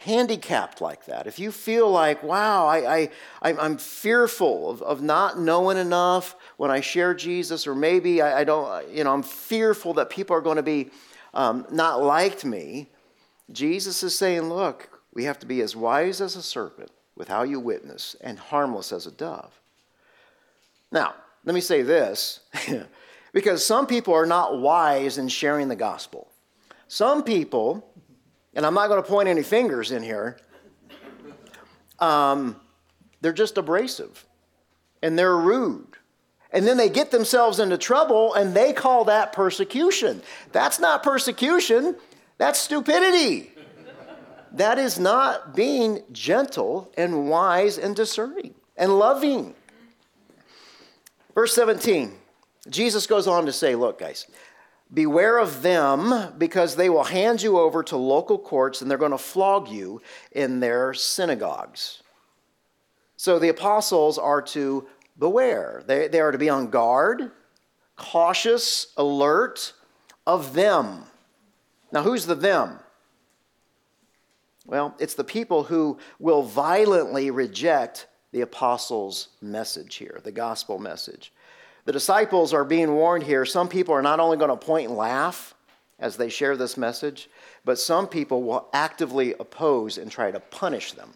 handicapped 0.00 0.80
like 0.80 1.06
that, 1.06 1.26
if 1.26 1.38
you 1.38 1.50
feel 1.50 1.90
like, 1.90 2.22
wow, 2.22 2.66
I, 2.66 2.98
I, 2.98 3.10
I'm 3.42 3.78
fearful 3.78 4.70
of, 4.70 4.82
of 4.82 5.02
not 5.02 5.38
knowing 5.38 5.78
enough 5.78 6.36
when 6.56 6.70
I 6.70 6.80
share 6.80 7.14
Jesus, 7.14 7.66
or 7.66 7.74
maybe 7.74 8.20
I, 8.20 8.40
I 8.40 8.44
don't, 8.44 8.88
you 8.90 9.04
know, 9.04 9.12
I'm 9.12 9.22
fearful 9.22 9.94
that 9.94 10.10
people 10.10 10.36
are 10.36 10.40
going 10.40 10.56
to 10.56 10.62
be 10.62 10.90
um, 11.36 11.66
not 11.70 12.02
liked 12.02 12.44
me, 12.44 12.88
Jesus 13.52 14.02
is 14.02 14.16
saying, 14.16 14.48
look, 14.48 14.88
we 15.12 15.24
have 15.24 15.38
to 15.40 15.46
be 15.46 15.60
as 15.60 15.76
wise 15.76 16.20
as 16.20 16.34
a 16.34 16.42
serpent 16.42 16.90
with 17.14 17.28
how 17.28 17.42
you 17.42 17.60
witness 17.60 18.16
and 18.20 18.38
harmless 18.38 18.90
as 18.90 19.06
a 19.06 19.10
dove. 19.10 19.60
Now, 20.90 21.14
let 21.44 21.54
me 21.54 21.60
say 21.60 21.82
this 21.82 22.40
because 23.32 23.64
some 23.64 23.86
people 23.86 24.14
are 24.14 24.26
not 24.26 24.58
wise 24.58 25.18
in 25.18 25.28
sharing 25.28 25.68
the 25.68 25.76
gospel. 25.76 26.28
Some 26.88 27.22
people, 27.22 27.86
and 28.56 28.64
I'm 28.64 28.74
not 28.74 28.88
going 28.88 29.00
to 29.00 29.08
point 29.08 29.28
any 29.28 29.42
fingers 29.42 29.92
in 29.92 30.02
here, 30.02 30.38
um, 32.00 32.56
they're 33.20 33.32
just 33.32 33.58
abrasive 33.58 34.26
and 35.02 35.18
they're 35.18 35.36
rude. 35.36 35.86
And 36.52 36.66
then 36.66 36.78
they 36.78 36.88
get 36.88 37.10
themselves 37.10 37.60
into 37.60 37.76
trouble 37.76 38.32
and 38.32 38.54
they 38.54 38.72
call 38.72 39.04
that 39.04 39.34
persecution. 39.34 40.22
That's 40.52 40.80
not 40.80 41.02
persecution, 41.02 41.96
that's 42.38 42.58
stupidity. 42.58 43.52
that 44.52 44.78
is 44.78 44.98
not 44.98 45.54
being 45.54 46.02
gentle 46.12 46.90
and 46.96 47.28
wise 47.28 47.76
and 47.76 47.94
discerning 47.94 48.54
and 48.76 48.98
loving. 48.98 49.54
Verse 51.34 51.54
17, 51.54 52.14
Jesus 52.70 53.06
goes 53.06 53.26
on 53.26 53.44
to 53.44 53.52
say, 53.52 53.74
Look, 53.74 53.98
guys, 53.98 54.26
Beware 54.92 55.38
of 55.38 55.62
them 55.62 56.34
because 56.38 56.76
they 56.76 56.88
will 56.88 57.04
hand 57.04 57.42
you 57.42 57.58
over 57.58 57.82
to 57.84 57.96
local 57.96 58.38
courts 58.38 58.80
and 58.80 58.90
they're 58.90 58.98
going 58.98 59.10
to 59.10 59.18
flog 59.18 59.68
you 59.68 60.00
in 60.32 60.60
their 60.60 60.94
synagogues. 60.94 62.02
So 63.16 63.38
the 63.38 63.48
apostles 63.48 64.18
are 64.18 64.42
to 64.42 64.86
beware. 65.18 65.82
They, 65.86 66.08
they 66.08 66.20
are 66.20 66.30
to 66.30 66.38
be 66.38 66.48
on 66.48 66.68
guard, 66.68 67.32
cautious, 67.96 68.92
alert 68.96 69.72
of 70.26 70.54
them. 70.54 71.04
Now, 71.90 72.02
who's 72.02 72.26
the 72.26 72.34
them? 72.34 72.78
Well, 74.66 74.94
it's 74.98 75.14
the 75.14 75.24
people 75.24 75.64
who 75.64 75.98
will 76.18 76.42
violently 76.42 77.30
reject 77.30 78.06
the 78.32 78.40
apostles' 78.40 79.28
message 79.40 79.96
here, 79.96 80.20
the 80.22 80.32
gospel 80.32 80.78
message. 80.78 81.32
The 81.86 81.92
disciples 81.92 82.52
are 82.52 82.64
being 82.64 82.92
warned 82.94 83.22
here. 83.24 83.46
Some 83.46 83.68
people 83.68 83.94
are 83.94 84.02
not 84.02 84.20
only 84.20 84.36
going 84.36 84.50
to 84.50 84.56
point 84.56 84.88
and 84.88 84.98
laugh 84.98 85.54
as 85.98 86.16
they 86.16 86.28
share 86.28 86.56
this 86.56 86.76
message, 86.76 87.30
but 87.64 87.78
some 87.78 88.08
people 88.08 88.42
will 88.42 88.68
actively 88.72 89.34
oppose 89.34 89.96
and 89.96 90.10
try 90.10 90.30
to 90.30 90.40
punish 90.40 90.92
them. 90.92 91.14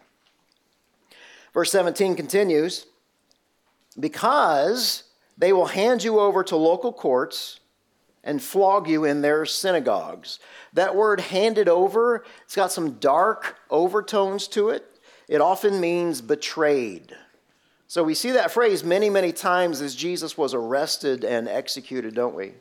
Verse 1.52 1.72
17 1.72 2.14
continues 2.14 2.86
because 3.98 5.02
they 5.36 5.52
will 5.52 5.66
hand 5.66 6.04
you 6.04 6.20
over 6.20 6.44
to 6.44 6.56
local 6.56 6.92
courts 6.92 7.58
and 8.22 8.40
flog 8.40 8.88
you 8.88 9.04
in 9.04 9.22
their 9.22 9.44
synagogues. 9.44 10.38
That 10.72 10.94
word 10.94 11.20
handed 11.20 11.68
over, 11.68 12.24
it's 12.44 12.54
got 12.54 12.70
some 12.70 12.92
dark 12.94 13.56
overtones 13.70 14.46
to 14.48 14.68
it. 14.68 15.00
It 15.26 15.40
often 15.40 15.80
means 15.80 16.20
betrayed. 16.20 17.16
So 17.90 18.04
we 18.04 18.14
see 18.14 18.30
that 18.30 18.52
phrase 18.52 18.84
many, 18.84 19.10
many 19.10 19.32
times 19.32 19.80
as 19.80 19.96
Jesus 19.96 20.38
was 20.38 20.54
arrested 20.54 21.24
and 21.24 21.48
executed, 21.48 22.14
don't 22.14 22.36
we? 22.36 22.52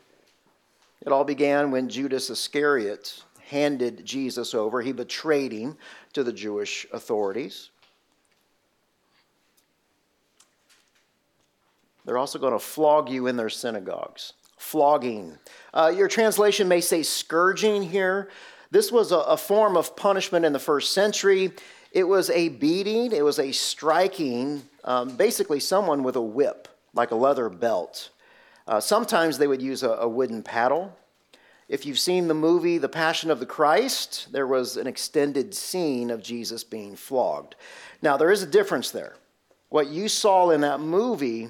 It 1.02 1.12
all 1.12 1.24
began 1.24 1.70
when 1.70 1.88
Judas 1.88 2.32
Iscariot 2.32 3.24
handed 3.46 4.04
Jesus 4.04 4.56
over. 4.56 4.82
He 4.82 4.92
betrayed 4.92 5.52
him 5.52 5.78
to 6.14 6.24
the 6.24 6.34
Jewish 6.34 6.88
authorities. 6.92 7.70
They're 12.06 12.18
also 12.18 12.40
going 12.40 12.54
to 12.54 12.58
flog 12.58 13.08
you 13.08 13.28
in 13.28 13.38
their 13.38 13.50
synagogues. 13.50 14.34
Flogging. 14.58 15.38
Uh, 15.76 15.94
your 15.96 16.08
translation 16.08 16.68
may 16.68 16.82
say 16.82 17.04
scourging 17.04 17.84
here. 17.84 18.32
This 18.72 18.92
was 18.92 19.12
a, 19.12 19.18
a 19.18 19.38
form 19.38 19.78
of 19.78 19.96
punishment 19.96 20.44
in 20.44 20.54
the 20.54 20.60
first 20.60 20.92
century. 20.92 21.52
It 21.92 22.08
was 22.08 22.30
a 22.30 22.50
beating, 22.50 23.12
it 23.12 23.24
was 23.24 23.40
a 23.40 23.52
striking 23.52 24.64
um, 24.84 25.16
basically 25.16 25.60
someone 25.60 26.04
with 26.04 26.16
a 26.16 26.22
whip, 26.22 26.68
like 26.94 27.12
a 27.12 27.16
leather 27.16 27.50
belt. 27.50 28.10
Uh, 28.68 28.80
sometimes 28.80 29.38
they 29.38 29.48
would 29.48 29.62
use 29.62 29.84
a, 29.84 29.90
a 29.90 30.08
wooden 30.08 30.44
paddle. 30.44 30.96
If 31.68 31.86
you've 31.86 32.00
seen 32.00 32.28
the 32.28 32.34
movie 32.34 32.80
The 32.80 32.90
Passion 32.90 33.30
of 33.30 33.40
the 33.40 33.46
Christ, 33.46 34.30
there 34.32 34.48
was 34.48 34.78
an 34.78 34.88
extended 34.88 35.54
scene 35.54 36.10
of 36.10 36.24
Jesus 36.24 36.64
being 36.64 36.96
flogged. 36.96 37.56
Now, 38.02 38.18
there 38.18 38.32
is 38.32 38.42
a 38.42 38.48
difference 38.48 38.90
there. 38.90 39.16
What 39.70 39.88
you 39.88 40.08
saw 40.08 40.50
in 40.50 40.62
that 40.62 40.80
movie 40.80 41.50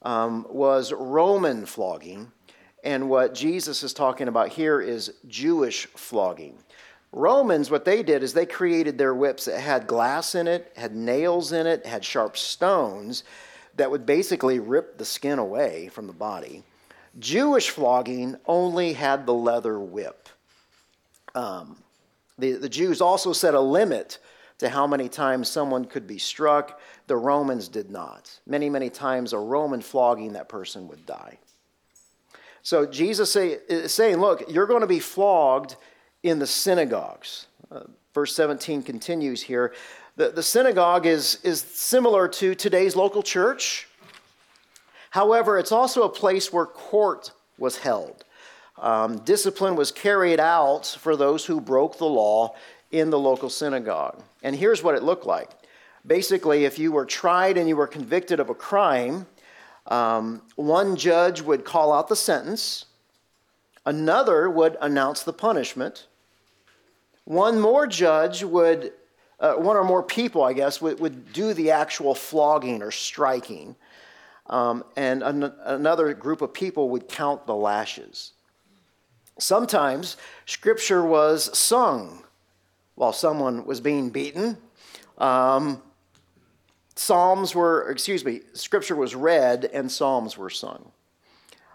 um, 0.00 0.46
was 0.48 0.92
Roman 0.92 1.66
flogging, 1.66 2.32
and 2.82 3.10
what 3.10 3.34
Jesus 3.34 3.82
is 3.82 3.92
talking 3.92 4.28
about 4.28 4.48
here 4.48 4.80
is 4.80 5.12
Jewish 5.28 5.86
flogging. 5.86 6.56
Romans, 7.12 7.70
what 7.70 7.84
they 7.84 8.02
did 8.02 8.22
is 8.22 8.32
they 8.32 8.46
created 8.46 8.96
their 8.96 9.14
whips 9.14 9.44
that 9.44 9.60
had 9.60 9.86
glass 9.86 10.34
in 10.34 10.48
it, 10.48 10.72
had 10.76 10.94
nails 10.94 11.52
in 11.52 11.66
it, 11.66 11.84
had 11.84 12.04
sharp 12.04 12.36
stones 12.38 13.22
that 13.76 13.90
would 13.90 14.06
basically 14.06 14.58
rip 14.58 14.98
the 14.98 15.04
skin 15.04 15.38
away 15.38 15.88
from 15.88 16.06
the 16.06 16.12
body. 16.12 16.62
Jewish 17.18 17.68
flogging 17.68 18.36
only 18.46 18.94
had 18.94 19.26
the 19.26 19.34
leather 19.34 19.78
whip. 19.78 20.30
Um, 21.34 21.76
the, 22.38 22.52
the 22.52 22.68
Jews 22.68 23.00
also 23.00 23.34
set 23.34 23.54
a 23.54 23.60
limit 23.60 24.18
to 24.58 24.68
how 24.68 24.86
many 24.86 25.08
times 25.08 25.48
someone 25.48 25.84
could 25.84 26.06
be 26.06 26.18
struck. 26.18 26.80
The 27.08 27.16
Romans 27.16 27.68
did 27.68 27.90
not. 27.90 28.38
Many, 28.46 28.70
many 28.70 28.88
times 28.88 29.32
a 29.32 29.38
Roman 29.38 29.82
flogging, 29.82 30.32
that 30.32 30.48
person 30.48 30.88
would 30.88 31.04
die. 31.04 31.38
So 32.62 32.86
Jesus 32.86 33.30
say, 33.30 33.58
is 33.68 33.92
saying, 33.92 34.18
look, 34.18 34.44
you're 34.48 34.66
going 34.66 34.82
to 34.82 34.86
be 34.86 35.00
flogged 35.00 35.76
in 36.22 36.38
the 36.38 36.46
synagogues. 36.46 37.46
Uh, 37.70 37.80
verse 38.14 38.34
17 38.34 38.82
continues 38.82 39.42
here. 39.42 39.72
The, 40.16 40.28
the 40.28 40.42
synagogue 40.42 41.06
is, 41.06 41.38
is 41.42 41.60
similar 41.60 42.28
to 42.28 42.54
today's 42.54 42.94
local 42.94 43.22
church. 43.22 43.88
However, 45.10 45.58
it's 45.58 45.72
also 45.72 46.02
a 46.02 46.08
place 46.08 46.52
where 46.52 46.66
court 46.66 47.32
was 47.58 47.78
held. 47.78 48.24
Um, 48.78 49.18
discipline 49.18 49.76
was 49.76 49.92
carried 49.92 50.40
out 50.40 50.86
for 50.86 51.16
those 51.16 51.44
who 51.44 51.60
broke 51.60 51.98
the 51.98 52.06
law 52.06 52.54
in 52.90 53.10
the 53.10 53.18
local 53.18 53.48
synagogue. 53.48 54.22
And 54.42 54.56
here's 54.56 54.82
what 54.82 54.94
it 54.94 55.02
looked 55.02 55.26
like. 55.26 55.50
Basically, 56.06 56.64
if 56.64 56.78
you 56.78 56.92
were 56.92 57.06
tried 57.06 57.56
and 57.56 57.68
you 57.68 57.76
were 57.76 57.86
convicted 57.86 58.40
of 58.40 58.50
a 58.50 58.54
crime, 58.54 59.26
um, 59.86 60.42
one 60.56 60.96
judge 60.96 61.40
would 61.40 61.64
call 61.64 61.92
out 61.92 62.08
the 62.08 62.16
sentence, 62.16 62.86
another 63.86 64.50
would 64.50 64.76
announce 64.80 65.22
the 65.22 65.32
punishment, 65.32 66.06
one 67.24 67.60
more 67.60 67.86
judge 67.86 68.42
would, 68.42 68.92
uh, 69.38 69.54
one 69.54 69.76
or 69.76 69.84
more 69.84 70.02
people, 70.02 70.42
I 70.42 70.52
guess, 70.52 70.80
would, 70.80 71.00
would 71.00 71.32
do 71.32 71.54
the 71.54 71.70
actual 71.70 72.14
flogging 72.14 72.82
or 72.82 72.90
striking. 72.90 73.76
Um, 74.46 74.84
and 74.96 75.22
an- 75.22 75.54
another 75.64 76.12
group 76.14 76.42
of 76.42 76.52
people 76.52 76.90
would 76.90 77.08
count 77.08 77.46
the 77.46 77.54
lashes. 77.54 78.32
Sometimes 79.38 80.16
scripture 80.46 81.04
was 81.04 81.56
sung 81.56 82.24
while 82.96 83.12
someone 83.12 83.64
was 83.64 83.80
being 83.80 84.10
beaten. 84.10 84.58
Um, 85.18 85.82
psalms 86.94 87.54
were, 87.54 87.90
excuse 87.90 88.24
me, 88.24 88.40
scripture 88.52 88.96
was 88.96 89.14
read 89.14 89.64
and 89.72 89.90
psalms 89.90 90.36
were 90.36 90.50
sung. 90.50 90.92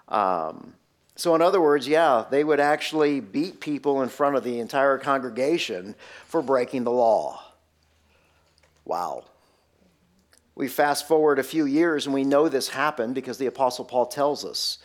Um, 0.09 0.73
so, 1.17 1.33
in 1.33 1.41
other 1.41 1.59
words, 1.59 1.87
yeah, 1.87 2.25
they 2.29 2.43
would 2.43 2.59
actually 2.59 3.21
beat 3.21 3.59
people 3.59 4.03
in 4.03 4.09
front 4.09 4.35
of 4.35 4.43
the 4.43 4.59
entire 4.59 4.99
congregation 4.99 5.95
for 6.27 6.43
breaking 6.43 6.83
the 6.83 6.91
law. 6.91 7.43
Wow. 8.85 9.25
We 10.53 10.67
fast 10.67 11.07
forward 11.07 11.39
a 11.39 11.43
few 11.43 11.65
years 11.65 12.05
and 12.05 12.13
we 12.13 12.23
know 12.23 12.49
this 12.49 12.69
happened 12.69 13.15
because 13.15 13.39
the 13.39 13.47
Apostle 13.47 13.83
Paul 13.83 14.05
tells 14.05 14.45
us. 14.45 14.77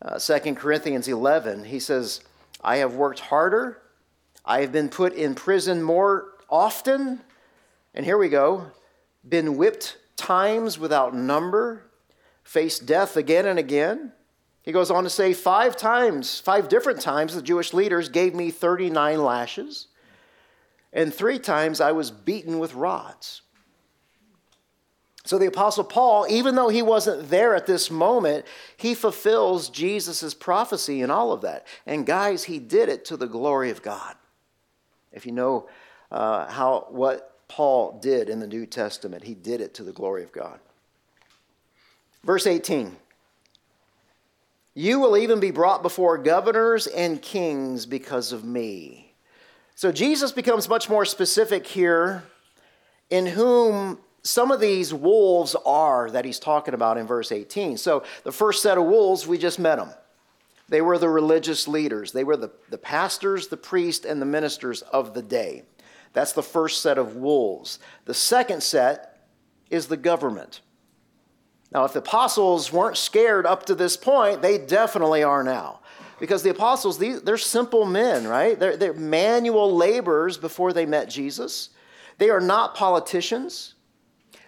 Uh, 0.00 0.18
2 0.18 0.54
Corinthians 0.54 1.06
11, 1.06 1.64
he 1.64 1.78
says, 1.78 2.22
I 2.62 2.78
have 2.78 2.94
worked 2.94 3.20
harder, 3.20 3.82
I 4.46 4.62
have 4.62 4.72
been 4.72 4.88
put 4.88 5.12
in 5.12 5.34
prison 5.34 5.82
more 5.82 6.32
often, 6.48 7.20
And 7.94 8.06
here 8.06 8.16
we 8.16 8.30
go 8.30 8.66
been 9.28 9.58
whipped 9.58 9.98
times 10.16 10.78
without 10.78 11.14
number, 11.14 11.82
faced 12.42 12.86
death 12.86 13.18
again 13.18 13.44
and 13.44 13.58
again. 13.58 14.12
He 14.62 14.72
goes 14.72 14.90
on 14.90 15.04
to 15.04 15.10
say, 15.10 15.32
Five 15.32 15.76
times, 15.76 16.38
five 16.38 16.68
different 16.68 17.00
times, 17.00 17.34
the 17.34 17.42
Jewish 17.42 17.72
leaders 17.72 18.08
gave 18.08 18.34
me 18.34 18.50
39 18.50 19.22
lashes, 19.22 19.88
and 20.92 21.12
three 21.12 21.38
times 21.38 21.80
I 21.80 21.92
was 21.92 22.10
beaten 22.10 22.58
with 22.58 22.74
rods. 22.74 23.42
So 25.24 25.38
the 25.38 25.46
Apostle 25.46 25.84
Paul, 25.84 26.26
even 26.28 26.54
though 26.54 26.70
he 26.70 26.82
wasn't 26.82 27.28
there 27.28 27.54
at 27.54 27.66
this 27.66 27.90
moment, 27.90 28.46
he 28.76 28.94
fulfills 28.94 29.68
Jesus' 29.68 30.34
prophecy 30.34 31.02
in 31.02 31.10
all 31.10 31.32
of 31.32 31.42
that. 31.42 31.66
And 31.86 32.06
guys, 32.06 32.44
he 32.44 32.58
did 32.58 32.88
it 32.88 33.04
to 33.06 33.16
the 33.16 33.28
glory 33.28 33.70
of 33.70 33.82
God. 33.82 34.16
If 35.12 35.26
you 35.26 35.32
know 35.32 35.68
uh, 36.10 36.50
how 36.50 36.86
what 36.88 37.38
Paul 37.48 37.98
did 38.00 38.28
in 38.28 38.40
the 38.40 38.46
New 38.46 38.64
Testament, 38.64 39.24
he 39.24 39.34
did 39.34 39.60
it 39.60 39.74
to 39.74 39.84
the 39.84 39.92
glory 39.92 40.22
of 40.22 40.32
God. 40.32 40.58
Verse 42.24 42.46
18 42.46 42.96
You 44.74 45.00
will 45.00 45.16
even 45.16 45.40
be 45.40 45.50
brought 45.50 45.82
before 45.82 46.18
governors 46.18 46.86
and 46.86 47.20
kings 47.20 47.86
because 47.86 48.32
of 48.32 48.44
me. 48.44 49.14
So 49.74 49.90
Jesus 49.90 50.30
becomes 50.30 50.68
much 50.68 50.88
more 50.88 51.04
specific 51.04 51.66
here 51.66 52.22
in 53.08 53.26
whom 53.26 53.98
some 54.22 54.50
of 54.50 54.60
these 54.60 54.92
wolves 54.92 55.56
are 55.66 56.10
that 56.10 56.24
he's 56.24 56.38
talking 56.38 56.74
about 56.74 56.98
in 56.98 57.06
verse 57.06 57.32
18. 57.32 57.78
So 57.78 58.04
the 58.22 58.32
first 58.32 58.62
set 58.62 58.78
of 58.78 58.84
wolves, 58.84 59.26
we 59.26 59.38
just 59.38 59.58
met 59.58 59.76
them. 59.76 59.90
They 60.68 60.82
were 60.82 60.98
the 60.98 61.08
religious 61.08 61.66
leaders, 61.66 62.12
they 62.12 62.22
were 62.22 62.36
the, 62.36 62.50
the 62.68 62.78
pastors, 62.78 63.48
the 63.48 63.56
priests, 63.56 64.06
and 64.06 64.22
the 64.22 64.26
ministers 64.26 64.82
of 64.82 65.14
the 65.14 65.22
day. 65.22 65.64
That's 66.12 66.32
the 66.32 66.42
first 66.42 66.82
set 66.82 66.96
of 66.96 67.16
wolves. 67.16 67.78
The 68.04 68.14
second 68.14 68.62
set 68.62 69.26
is 69.68 69.86
the 69.86 69.96
government. 69.96 70.60
Now, 71.72 71.84
if 71.84 71.92
the 71.92 72.00
apostles 72.00 72.72
weren't 72.72 72.96
scared 72.96 73.46
up 73.46 73.66
to 73.66 73.74
this 73.74 73.96
point, 73.96 74.42
they 74.42 74.58
definitely 74.58 75.22
are 75.22 75.44
now. 75.44 75.80
Because 76.18 76.42
the 76.42 76.50
apostles, 76.50 76.98
they're 76.98 77.38
simple 77.38 77.86
men, 77.86 78.26
right? 78.26 78.58
They're, 78.58 78.76
they're 78.76 78.92
manual 78.92 79.74
laborers 79.74 80.36
before 80.36 80.72
they 80.72 80.84
met 80.84 81.08
Jesus. 81.08 81.70
They 82.18 82.28
are 82.28 82.40
not 82.40 82.74
politicians. 82.74 83.74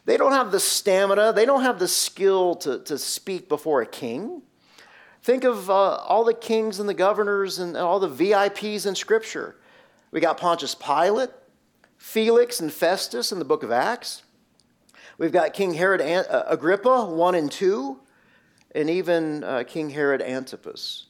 They 0.05 0.17
don't 0.17 0.33
have 0.33 0.51
the 0.51 0.61
stamina, 0.61 1.33
they 1.33 1.47
don't 1.47 1.63
have 1.63 1.79
the 1.79 1.89
skill 1.89 2.57
to, 2.57 2.81
to 2.81 2.99
speak 2.99 3.49
before 3.49 3.83
a 3.83 3.87
king. 3.87 4.43
Think 5.23 5.45
of 5.45 5.71
uh, 5.71 5.95
all 5.97 6.25
the 6.25 6.35
kings 6.35 6.81
and 6.81 6.89
the 6.89 6.95
governors 6.95 7.61
and 7.61 7.77
all 7.77 8.01
the 8.01 8.09
VIPs 8.09 8.87
in 8.87 8.97
Scripture. 8.97 9.57
We 10.11 10.21
got 10.21 10.39
Pontius 10.39 10.75
Pilate, 10.75 11.31
Felix 11.97 12.59
and 12.59 12.73
Festus 12.73 13.31
in 13.31 13.39
the 13.39 13.45
book 13.45 13.63
of 13.63 13.71
Acts. 13.71 14.25
We've 15.23 15.31
got 15.31 15.53
King 15.53 15.75
Herod 15.75 16.01
uh, 16.01 16.43
Agrippa, 16.49 17.05
1 17.07 17.35
and 17.37 17.49
2, 17.49 17.97
and 18.75 18.91
even 18.91 19.45
uh, 19.45 19.63
King 19.65 19.89
Herod 19.89 20.21
Antipas. 20.21 21.07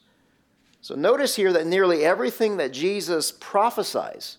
So 0.81 0.93
notice 0.93 1.35
here 1.35 1.51
that 1.51 1.65
nearly 1.65 2.05
everything 2.05 2.57
that 2.57 2.71
Jesus 2.71 3.31
prophesies 3.31 4.37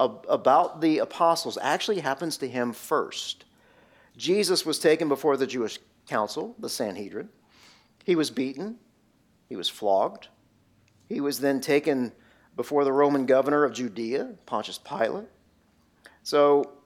about 0.00 0.80
the 0.80 1.00
apostles 1.00 1.58
actually 1.60 2.00
happens 2.00 2.38
to 2.38 2.48
him 2.48 2.72
first. 2.72 3.44
Jesus 4.16 4.64
was 4.64 4.78
taken 4.78 5.08
before 5.08 5.36
the 5.36 5.46
Jewish 5.46 5.78
council, 6.08 6.54
the 6.58 6.70
Sanhedrin. 6.70 7.28
He 8.04 8.16
was 8.16 8.30
beaten, 8.30 8.78
he 9.46 9.56
was 9.56 9.68
flogged. 9.68 10.28
He 11.06 11.20
was 11.20 11.38
then 11.38 11.60
taken 11.60 12.12
before 12.56 12.82
the 12.82 12.94
Roman 12.94 13.26
governor 13.26 13.64
of 13.64 13.74
Judea, 13.74 14.36
Pontius 14.46 14.78
Pilate. 14.78 15.28
So, 16.22 16.78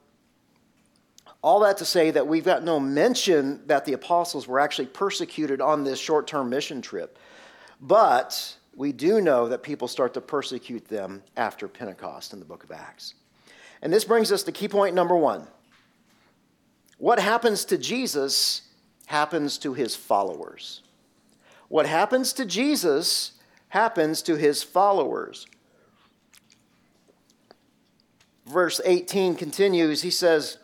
all 1.41 1.59
that 1.61 1.77
to 1.77 1.85
say 1.85 2.11
that 2.11 2.27
we've 2.27 2.43
got 2.43 2.63
no 2.63 2.79
mention 2.79 3.61
that 3.67 3.85
the 3.85 3.93
apostles 3.93 4.47
were 4.47 4.59
actually 4.59 4.87
persecuted 4.87 5.61
on 5.61 5.83
this 5.83 5.99
short 5.99 6.27
term 6.27 6.49
mission 6.49 6.81
trip. 6.81 7.17
But 7.79 8.55
we 8.75 8.91
do 8.91 9.21
know 9.21 9.47
that 9.49 9.63
people 9.63 9.87
start 9.87 10.13
to 10.15 10.21
persecute 10.21 10.87
them 10.87 11.23
after 11.35 11.67
Pentecost 11.67 12.33
in 12.33 12.39
the 12.39 12.45
book 12.45 12.63
of 12.63 12.71
Acts. 12.71 13.13
And 13.81 13.93
this 13.93 14.03
brings 14.03 14.31
us 14.31 14.43
to 14.43 14.51
key 14.51 14.67
point 14.67 14.95
number 14.95 15.15
one 15.15 15.47
what 16.97 17.19
happens 17.19 17.65
to 17.65 17.77
Jesus 17.77 18.63
happens 19.05 19.57
to 19.59 19.73
his 19.73 19.95
followers. 19.95 20.81
What 21.69 21.85
happens 21.85 22.33
to 22.33 22.45
Jesus 22.45 23.33
happens 23.69 24.21
to 24.23 24.35
his 24.35 24.63
followers. 24.63 25.45
Verse 28.45 28.79
18 28.83 29.35
continues. 29.35 30.01
He 30.01 30.09
says, 30.09 30.57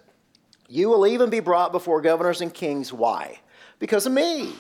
You 0.73 0.89
will 0.89 1.05
even 1.05 1.29
be 1.29 1.39
brought 1.39 1.71
before 1.71 2.01
governors 2.01 2.41
and 2.41 2.51
kings. 2.51 2.91
Why? 2.91 3.39
Because 3.77 4.07
of 4.07 4.12
me. 4.12 4.53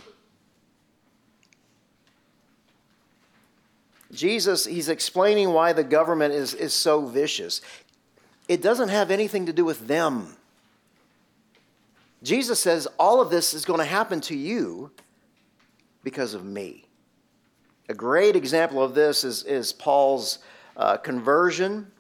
Jesus, 4.11 4.63
he's 4.63 4.89
explaining 4.89 5.53
why 5.53 5.73
the 5.73 5.83
government 5.83 6.35
is, 6.35 6.53
is 6.53 6.71
so 6.71 7.03
vicious. 7.03 7.61
It 8.47 8.61
doesn't 8.61 8.89
have 8.89 9.09
anything 9.09 9.47
to 9.47 9.53
do 9.53 9.65
with 9.65 9.87
them. 9.87 10.35
Jesus 12.21 12.59
says, 12.59 12.87
All 12.99 13.19
of 13.19 13.31
this 13.31 13.55
is 13.55 13.65
going 13.65 13.79
to 13.79 13.83
happen 13.83 14.21
to 14.21 14.37
you 14.37 14.91
because 16.03 16.35
of 16.35 16.45
me. 16.45 16.85
A 17.89 17.95
great 17.95 18.35
example 18.35 18.83
of 18.83 18.93
this 18.93 19.23
is, 19.23 19.45
is 19.45 19.73
Paul's 19.73 20.37
uh, 20.77 20.97
conversion. 20.97 21.91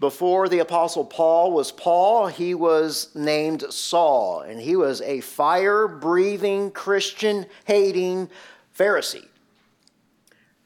Before 0.00 0.48
the 0.48 0.60
Apostle 0.60 1.04
Paul 1.04 1.50
was 1.52 1.72
Paul, 1.72 2.28
he 2.28 2.54
was 2.54 3.14
named 3.16 3.64
Saul, 3.70 4.42
and 4.42 4.60
he 4.60 4.76
was 4.76 5.00
a 5.00 5.20
fire 5.20 5.88
breathing, 5.88 6.70
Christian 6.70 7.46
hating 7.64 8.30
Pharisee. 8.76 9.26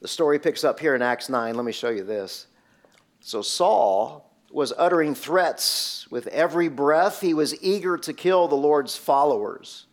The 0.03 0.09
story 0.09 0.39
picks 0.39 0.65
up 0.65 0.81
here 0.81 0.95
in 0.95 1.01
Acts 1.01 1.31
9. 1.31 1.55
Let 1.55 1.65
me 1.65 1.73
show 1.73 1.89
you 1.89 2.05
this. 2.05 2.47
So, 3.21 3.41
Saul 3.41 4.31
was 4.51 4.73
uttering 4.77 5.15
threats 5.15 6.07
with 6.11 6.27
every 6.27 6.69
breath. 6.69 7.21
He 7.21 7.33
was 7.33 7.63
eager 7.63 7.97
to 7.99 8.13
kill 8.13 8.49
the 8.49 8.55
Lord's 8.55 8.97
followers. 8.97 9.87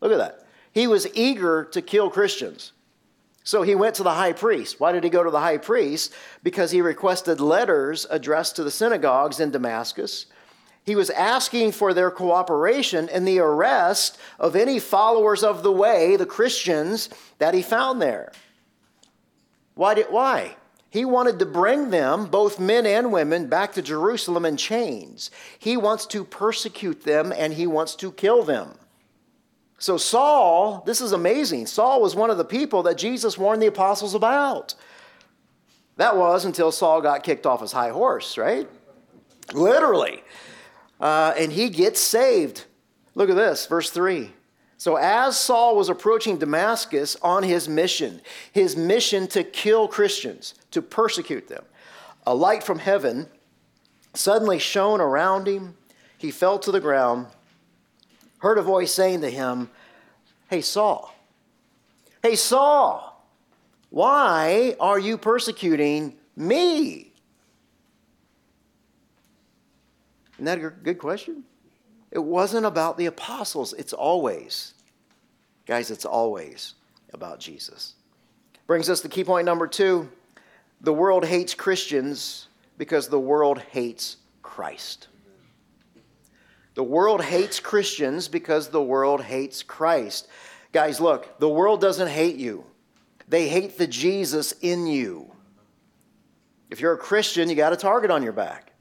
Look 0.00 0.12
at 0.12 0.18
that. 0.18 0.46
He 0.72 0.86
was 0.86 1.06
eager 1.14 1.64
to 1.64 1.80
kill 1.80 2.10
Christians. 2.10 2.72
So 3.44 3.62
he 3.62 3.74
went 3.74 3.96
to 3.96 4.02
the 4.02 4.14
high 4.14 4.32
priest. 4.32 4.78
Why 4.78 4.92
did 4.92 5.04
he 5.04 5.10
go 5.10 5.24
to 5.24 5.30
the 5.30 5.40
high 5.40 5.58
priest? 5.58 6.12
Because 6.42 6.70
he 6.70 6.80
requested 6.80 7.40
letters 7.40 8.06
addressed 8.08 8.56
to 8.56 8.64
the 8.64 8.70
synagogues 8.70 9.40
in 9.40 9.50
Damascus. 9.50 10.26
He 10.84 10.96
was 10.96 11.10
asking 11.10 11.72
for 11.72 11.94
their 11.94 12.10
cooperation 12.10 13.08
in 13.08 13.24
the 13.24 13.38
arrest 13.38 14.18
of 14.38 14.56
any 14.56 14.78
followers 14.78 15.44
of 15.44 15.62
the 15.62 15.72
way, 15.72 16.16
the 16.16 16.26
Christians, 16.26 17.08
that 17.38 17.54
he 17.54 17.62
found 17.62 18.02
there. 18.02 18.32
Why? 19.74 19.94
Did, 19.94 20.06
why? 20.10 20.56
He 20.90 21.04
wanted 21.04 21.38
to 21.38 21.46
bring 21.46 21.90
them, 21.90 22.26
both 22.26 22.60
men 22.60 22.84
and 22.84 23.12
women, 23.12 23.46
back 23.46 23.72
to 23.74 23.82
Jerusalem 23.82 24.44
in 24.44 24.56
chains. 24.56 25.30
He 25.58 25.76
wants 25.76 26.04
to 26.06 26.24
persecute 26.24 27.04
them 27.04 27.32
and 27.34 27.54
he 27.54 27.66
wants 27.66 27.94
to 27.96 28.12
kill 28.12 28.42
them. 28.42 28.74
So, 29.82 29.96
Saul, 29.96 30.84
this 30.86 31.00
is 31.00 31.10
amazing. 31.10 31.66
Saul 31.66 32.00
was 32.00 32.14
one 32.14 32.30
of 32.30 32.38
the 32.38 32.44
people 32.44 32.84
that 32.84 32.96
Jesus 32.96 33.36
warned 33.36 33.60
the 33.60 33.66
apostles 33.66 34.14
about. 34.14 34.76
That 35.96 36.16
was 36.16 36.44
until 36.44 36.70
Saul 36.70 37.00
got 37.00 37.24
kicked 37.24 37.46
off 37.46 37.60
his 37.60 37.72
high 37.72 37.88
horse, 37.88 38.38
right? 38.38 38.68
Literally. 39.52 40.22
Uh, 41.00 41.34
and 41.36 41.50
he 41.50 41.68
gets 41.68 42.00
saved. 42.00 42.64
Look 43.16 43.28
at 43.28 43.34
this, 43.34 43.66
verse 43.66 43.90
3. 43.90 44.30
So, 44.78 44.94
as 44.94 45.36
Saul 45.36 45.74
was 45.74 45.88
approaching 45.88 46.38
Damascus 46.38 47.16
on 47.20 47.42
his 47.42 47.68
mission, 47.68 48.20
his 48.52 48.76
mission 48.76 49.26
to 49.28 49.42
kill 49.42 49.88
Christians, 49.88 50.54
to 50.70 50.80
persecute 50.80 51.48
them, 51.48 51.64
a 52.24 52.36
light 52.36 52.62
from 52.62 52.78
heaven 52.78 53.26
suddenly 54.14 54.60
shone 54.60 55.00
around 55.00 55.48
him. 55.48 55.76
He 56.18 56.30
fell 56.30 56.60
to 56.60 56.70
the 56.70 56.78
ground, 56.78 57.26
heard 58.42 58.58
a 58.58 58.62
voice 58.62 58.92
saying 58.92 59.20
to 59.20 59.30
him, 59.30 59.70
Hey, 60.50 60.60
Saul, 60.60 61.14
hey, 62.22 62.34
Saul, 62.34 63.24
why 63.88 64.74
are 64.80 64.98
you 64.98 65.16
persecuting 65.16 66.16
me? 66.34 67.12
Isn't 70.34 70.44
that 70.44 70.58
a 70.58 70.70
good 70.70 70.98
question? 70.98 71.44
It 72.10 72.18
wasn't 72.18 72.66
about 72.66 72.98
the 72.98 73.06
apostles. 73.06 73.74
It's 73.74 73.92
always, 73.92 74.74
guys, 75.64 75.92
it's 75.92 76.04
always 76.04 76.74
about 77.14 77.38
Jesus. 77.38 77.94
Brings 78.66 78.90
us 78.90 79.00
to 79.02 79.08
key 79.08 79.22
point 79.22 79.46
number 79.46 79.68
two 79.68 80.10
the 80.80 80.92
world 80.92 81.24
hates 81.24 81.54
Christians 81.54 82.48
because 82.76 83.06
the 83.06 83.20
world 83.20 83.60
hates 83.70 84.16
Christ. 84.42 85.06
The 86.74 86.82
world 86.82 87.22
hates 87.22 87.60
Christians 87.60 88.28
because 88.28 88.68
the 88.68 88.82
world 88.82 89.22
hates 89.22 89.62
Christ. 89.62 90.28
Guys, 90.72 91.00
look, 91.00 91.38
the 91.38 91.48
world 91.48 91.80
doesn't 91.80 92.08
hate 92.08 92.36
you, 92.36 92.64
they 93.28 93.48
hate 93.48 93.78
the 93.78 93.86
Jesus 93.86 94.52
in 94.60 94.86
you. 94.86 95.30
If 96.70 96.80
you're 96.80 96.94
a 96.94 96.98
Christian, 96.98 97.50
you 97.50 97.54
got 97.54 97.74
a 97.74 97.76
target 97.76 98.10
on 98.10 98.22
your 98.22 98.32
back. 98.32 98.72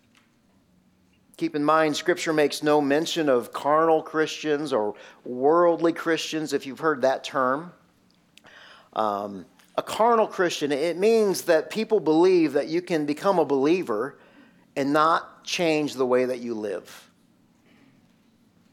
Keep 1.35 1.55
in 1.55 1.63
mind, 1.63 1.97
Scripture 1.97 2.31
makes 2.31 2.63
no 2.63 2.79
mention 2.79 3.27
of 3.27 3.51
carnal 3.51 4.01
Christians 4.01 4.71
or 4.71 4.95
worldly 5.25 5.91
Christians, 5.91 6.53
if 6.53 6.65
you've 6.65 6.79
heard 6.79 7.01
that 7.01 7.23
term. 7.23 7.73
Um, 8.93 9.45
a 9.75 9.81
carnal 9.81 10.27
Christian, 10.27 10.71
it 10.71 10.97
means 10.97 11.41
that 11.43 11.69
people 11.69 11.99
believe 11.99 12.53
that 12.53 12.67
you 12.67 12.81
can 12.81 13.05
become 13.05 13.39
a 13.39 13.45
believer 13.45 14.19
and 14.75 14.93
not 14.93 15.43
change 15.43 15.95
the 15.95 16.05
way 16.05 16.25
that 16.25 16.39
you 16.39 16.53
live. 16.53 17.10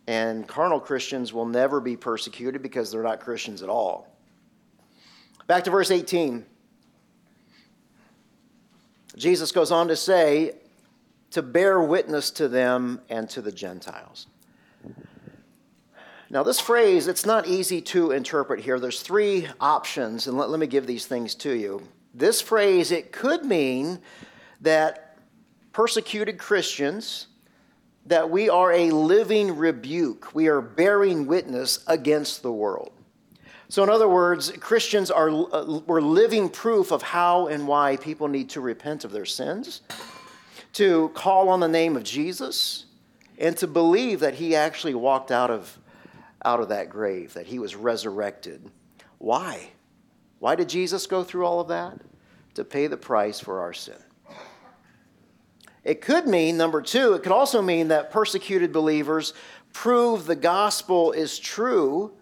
And 0.09 0.49
carnal 0.49 0.81
Christians 0.81 1.35
will 1.35 1.45
never 1.45 1.81
be 1.81 1.95
persecuted 1.95 2.63
because 2.63 2.91
they're 2.91 3.03
not 3.03 3.21
Christians 3.21 3.63
at 3.63 3.69
all. 3.69 4.09
Back 5.47 5.65
to 5.65 5.71
verse 5.71 5.91
18. 5.91 6.47
Jesus 9.17 9.53
goes 9.53 9.71
on 9.71 9.87
to 9.89 9.97
say, 9.97 10.55
to 11.33 11.43
bear 11.43 11.83
witness 11.83 12.31
to 12.31 12.49
them 12.49 13.03
and 13.11 13.29
to 13.29 13.43
the 13.43 13.53
Gentiles. 13.53 14.29
Now, 16.31 16.43
this 16.43 16.59
phrase, 16.59 17.07
it's 17.07 17.27
not 17.27 17.47
easy 17.47 17.83
to 17.83 18.13
interpret 18.13 18.61
here. 18.61 18.81
There's 18.81 19.03
three 19.03 19.47
options, 19.61 20.27
and 20.27 20.39
let, 20.39 20.49
let 20.49 20.59
me 20.59 20.67
give 20.67 20.87
these 20.87 21.05
things 21.05 21.35
to 21.37 21.53
you. 21.53 21.83
This 22.15 22.41
phrase, 22.41 22.93
it 22.93 23.13
could 23.13 23.45
mean 23.45 23.99
that 24.63 25.19
persecuted 25.73 26.39
Christians, 26.39 27.28
that 28.09 28.31
we 28.31 28.49
are 28.49 28.73
a 28.73 28.91
living 28.91 29.57
rebuke. 29.57 30.35
We 30.35 30.49
are 30.49 30.61
bearing 30.61 31.27
witness 31.27 31.85
against 31.87 32.43
the 32.43 32.53
world. 32.53 32.93
So, 33.69 33.83
in 33.83 33.91
other 33.91 34.09
words, 34.09 34.51
Christians 34.53 35.11
are 35.11 35.29
uh, 35.29 35.81
we're 35.87 36.01
living 36.01 36.49
proof 36.49 36.91
of 36.91 37.03
how 37.03 37.49
and 37.49 37.69
why 37.69 37.97
people 37.97 38.27
need 38.27 38.49
to 38.51 38.63
repent 38.63 39.05
of 39.05 39.13
their 39.13 39.27
sins, 39.27 39.83
to 40.73 41.11
call 41.11 41.51
on 41.51 41.61
the 41.61 41.69
name 41.69 41.95
of 41.95 42.03
Jesus, 42.03 42.87
and 43.39 43.55
to 43.59 43.67
believe 43.67 44.21
that 44.21 44.35
he 44.35 44.57
actually 44.57 44.95
walked 44.95 45.31
out 45.31 45.51
of 45.51 45.79
out 46.45 46.61
of 46.61 46.71
that 46.71 46.89
grave, 46.89 47.35
that 47.35 47.47
he 47.47 47.59
was 47.59 47.77
resurrected. 47.77 48.71
Why? 49.19 49.69
Why 50.39 50.55
did 50.55 50.71
Jesus 50.71 51.07
go 51.07 51.23
through 51.23 51.45
all 51.45 51.61
of 51.61 51.69
that? 51.69 52.01
To 52.55 52.65
pay 52.65 52.87
the 52.87 52.97
price 52.97 53.39
for 53.39 53.61
our 53.61 53.75
sin. 53.75 53.97
It 55.89 56.03
could 56.03 56.27
mean, 56.27 56.59
number 56.59 56.83
two, 56.83 57.15
it 57.15 57.23
could 57.23 57.33
also 57.33 57.63
mean 57.63 57.89
that 57.89 58.11
persecuted 58.11 58.75
believers 58.75 59.33
prove 59.73 60.27
the 60.27 60.37
gospel 60.37 61.13
is 61.13 61.39
true 61.39 62.13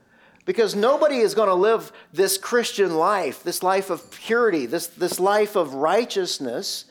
because 0.44 0.76
nobody 0.76 1.16
is 1.16 1.34
going 1.34 1.48
to 1.48 1.54
live 1.54 1.90
this 2.12 2.38
Christian 2.38 2.94
life, 2.94 3.42
this 3.42 3.64
life 3.64 3.90
of 3.90 4.08
purity, 4.12 4.66
this, 4.66 4.86
this 4.86 5.18
life 5.18 5.56
of 5.56 5.74
righteousness, 5.74 6.84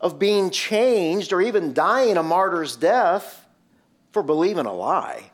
of 0.00 0.18
being 0.18 0.48
changed 0.48 1.30
or 1.30 1.42
even 1.42 1.74
dying 1.74 2.16
a 2.16 2.22
martyr's 2.22 2.74
death 2.74 3.46
for 4.10 4.22
believing 4.22 4.64
a 4.64 4.72
lie. 4.72 5.30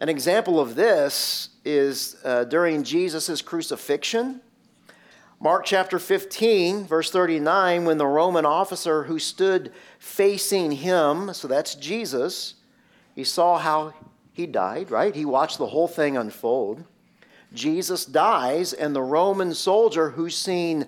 An 0.00 0.08
example 0.08 0.58
of 0.58 0.74
this 0.74 1.50
is 1.64 2.16
uh, 2.24 2.42
during 2.42 2.82
Jesus' 2.82 3.40
crucifixion. 3.40 4.40
Mark 5.40 5.64
chapter 5.64 5.98
15, 5.98 6.86
verse 6.86 7.10
39, 7.10 7.84
when 7.84 7.98
the 7.98 8.06
Roman 8.06 8.46
officer 8.46 9.04
who 9.04 9.18
stood 9.18 9.72
facing 9.98 10.72
him, 10.72 11.34
so 11.34 11.48
that's 11.48 11.74
Jesus, 11.74 12.54
he 13.14 13.24
saw 13.24 13.58
how 13.58 13.92
he 14.32 14.46
died, 14.46 14.90
right? 14.90 15.14
He 15.14 15.24
watched 15.24 15.58
the 15.58 15.66
whole 15.66 15.88
thing 15.88 16.16
unfold. 16.16 16.84
Jesus 17.52 18.04
dies, 18.04 18.72
and 18.72 18.94
the 18.94 19.02
Roman 19.02 19.54
soldier 19.54 20.10
who's 20.10 20.36
seen 20.36 20.86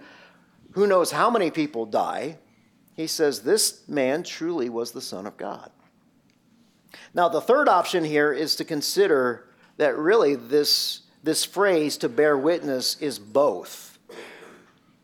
who 0.72 0.86
knows 0.86 1.10
how 1.10 1.30
many 1.30 1.50
people 1.50 1.86
die, 1.86 2.36
he 2.94 3.06
says, 3.06 3.40
This 3.40 3.88
man 3.88 4.22
truly 4.22 4.68
was 4.68 4.92
the 4.92 5.00
Son 5.00 5.26
of 5.26 5.36
God. 5.36 5.70
Now, 7.14 7.28
the 7.28 7.40
third 7.40 7.68
option 7.68 8.04
here 8.04 8.32
is 8.32 8.56
to 8.56 8.64
consider 8.64 9.48
that 9.78 9.96
really 9.96 10.34
this, 10.34 11.02
this 11.22 11.44
phrase 11.44 11.96
to 11.98 12.08
bear 12.08 12.36
witness 12.36 13.00
is 13.00 13.18
both. 13.18 13.85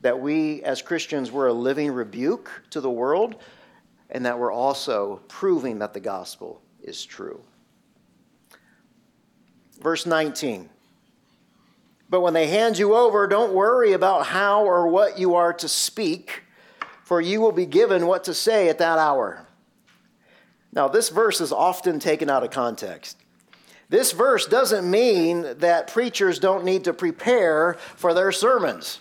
That 0.02 0.20
we 0.20 0.62
as 0.62 0.82
Christians 0.82 1.32
were 1.32 1.48
a 1.48 1.52
living 1.52 1.90
rebuke 1.92 2.50
to 2.70 2.80
the 2.80 2.90
world, 2.90 3.36
and 4.10 4.26
that 4.26 4.38
we're 4.38 4.52
also 4.52 5.20
proving 5.28 5.78
that 5.78 5.94
the 5.94 6.00
gospel 6.00 6.60
is 6.82 7.04
true. 7.04 7.40
Verse 9.80 10.06
19. 10.06 10.68
But 12.10 12.20
when 12.20 12.34
they 12.34 12.46
hand 12.46 12.78
you 12.78 12.94
over, 12.94 13.26
don't 13.26 13.54
worry 13.54 13.94
about 13.94 14.26
how 14.26 14.64
or 14.64 14.86
what 14.86 15.18
you 15.18 15.34
are 15.34 15.52
to 15.54 15.68
speak, 15.68 16.42
for 17.04 17.20
you 17.20 17.40
will 17.40 17.52
be 17.52 17.64
given 17.64 18.06
what 18.06 18.24
to 18.24 18.34
say 18.34 18.68
at 18.68 18.78
that 18.78 18.98
hour. 18.98 19.46
Now, 20.74 20.88
this 20.88 21.08
verse 21.08 21.40
is 21.40 21.52
often 21.52 21.98
taken 21.98 22.28
out 22.28 22.44
of 22.44 22.50
context. 22.50 23.16
This 23.88 24.12
verse 24.12 24.46
doesn't 24.46 24.90
mean 24.90 25.58
that 25.58 25.92
preachers 25.92 26.38
don't 26.38 26.64
need 26.64 26.84
to 26.84 26.92
prepare 26.92 27.74
for 27.96 28.14
their 28.14 28.32
sermons. 28.32 28.98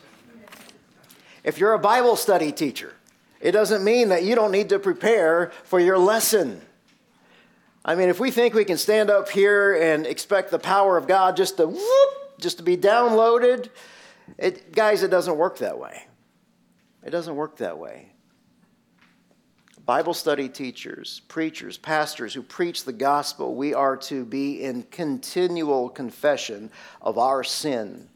If 1.44 1.58
you're 1.58 1.74
a 1.74 1.80
Bible 1.80 2.16
study 2.16 2.52
teacher, 2.52 2.94
it 3.40 3.52
doesn't 3.52 3.84
mean 3.84 4.10
that 4.10 4.24
you 4.24 4.36
don't 4.36 4.52
need 4.52 4.70
to 4.70 4.80
prepare 4.80 5.52
for 5.64 5.80
your 5.80 5.98
lesson. 5.98 6.62
I 7.84 7.96
mean, 7.96 8.10
if 8.10 8.20
we 8.20 8.30
think 8.30 8.54
we 8.54 8.66
can 8.66 8.78
stand 8.78 9.10
up 9.10 9.30
here 9.30 9.74
and 9.74 10.06
expect 10.06 10.52
the 10.52 10.60
power 10.60 10.98
of 10.98 11.08
God 11.08 11.36
just 11.36 11.58
to 11.58 11.68
whoop, 11.68 12.40
just 12.40 12.58
to 12.58 12.64
be 12.64 12.78
downloaded, 12.78 13.70
it, 14.38 14.72
guys, 14.72 15.02
it 15.02 15.10
doesn't 15.10 15.36
work 15.36 15.58
that 15.60 15.80
way. 15.80 16.04
It 17.04 17.10
doesn't 17.10 17.36
work 17.36 17.58
that 17.58 17.80
way. 17.80 18.10
Bible 19.84 20.14
study 20.14 20.48
teachers, 20.48 21.22
preachers, 21.28 21.76
pastors 21.78 22.36
who 22.36 22.44
preach 22.44 22.86
the 22.86 22.94
gospel, 22.94 23.56
we 23.56 23.74
are 23.74 23.98
to 23.98 24.24
be 24.24 24.64
in 24.64 24.84
continual 24.84 25.90
confession 25.90 26.70
of 27.02 27.18
our 27.18 27.44
sin. 27.44 28.08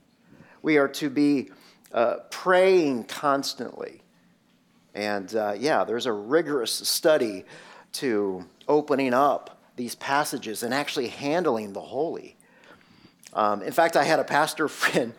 We 0.61 0.77
are 0.77 0.87
to 0.89 1.09
be 1.09 1.49
uh, 1.91 2.17
praying 2.29 3.05
constantly. 3.05 4.01
And 4.93 5.33
uh, 5.35 5.55
yeah, 5.57 5.83
there's 5.83 6.05
a 6.05 6.13
rigorous 6.13 6.71
study 6.71 7.45
to 7.93 8.45
opening 8.67 9.13
up 9.13 9.61
these 9.75 9.95
passages 9.95 10.63
and 10.63 10.73
actually 10.73 11.07
handling 11.07 11.73
the 11.73 11.81
holy. 11.81 12.37
Um, 13.33 13.61
in 13.61 13.73
fact, 13.73 13.97
I 13.97 14.03
had 14.03 14.19
a 14.19 14.23
pastor 14.23 14.67
friend. 14.69 15.13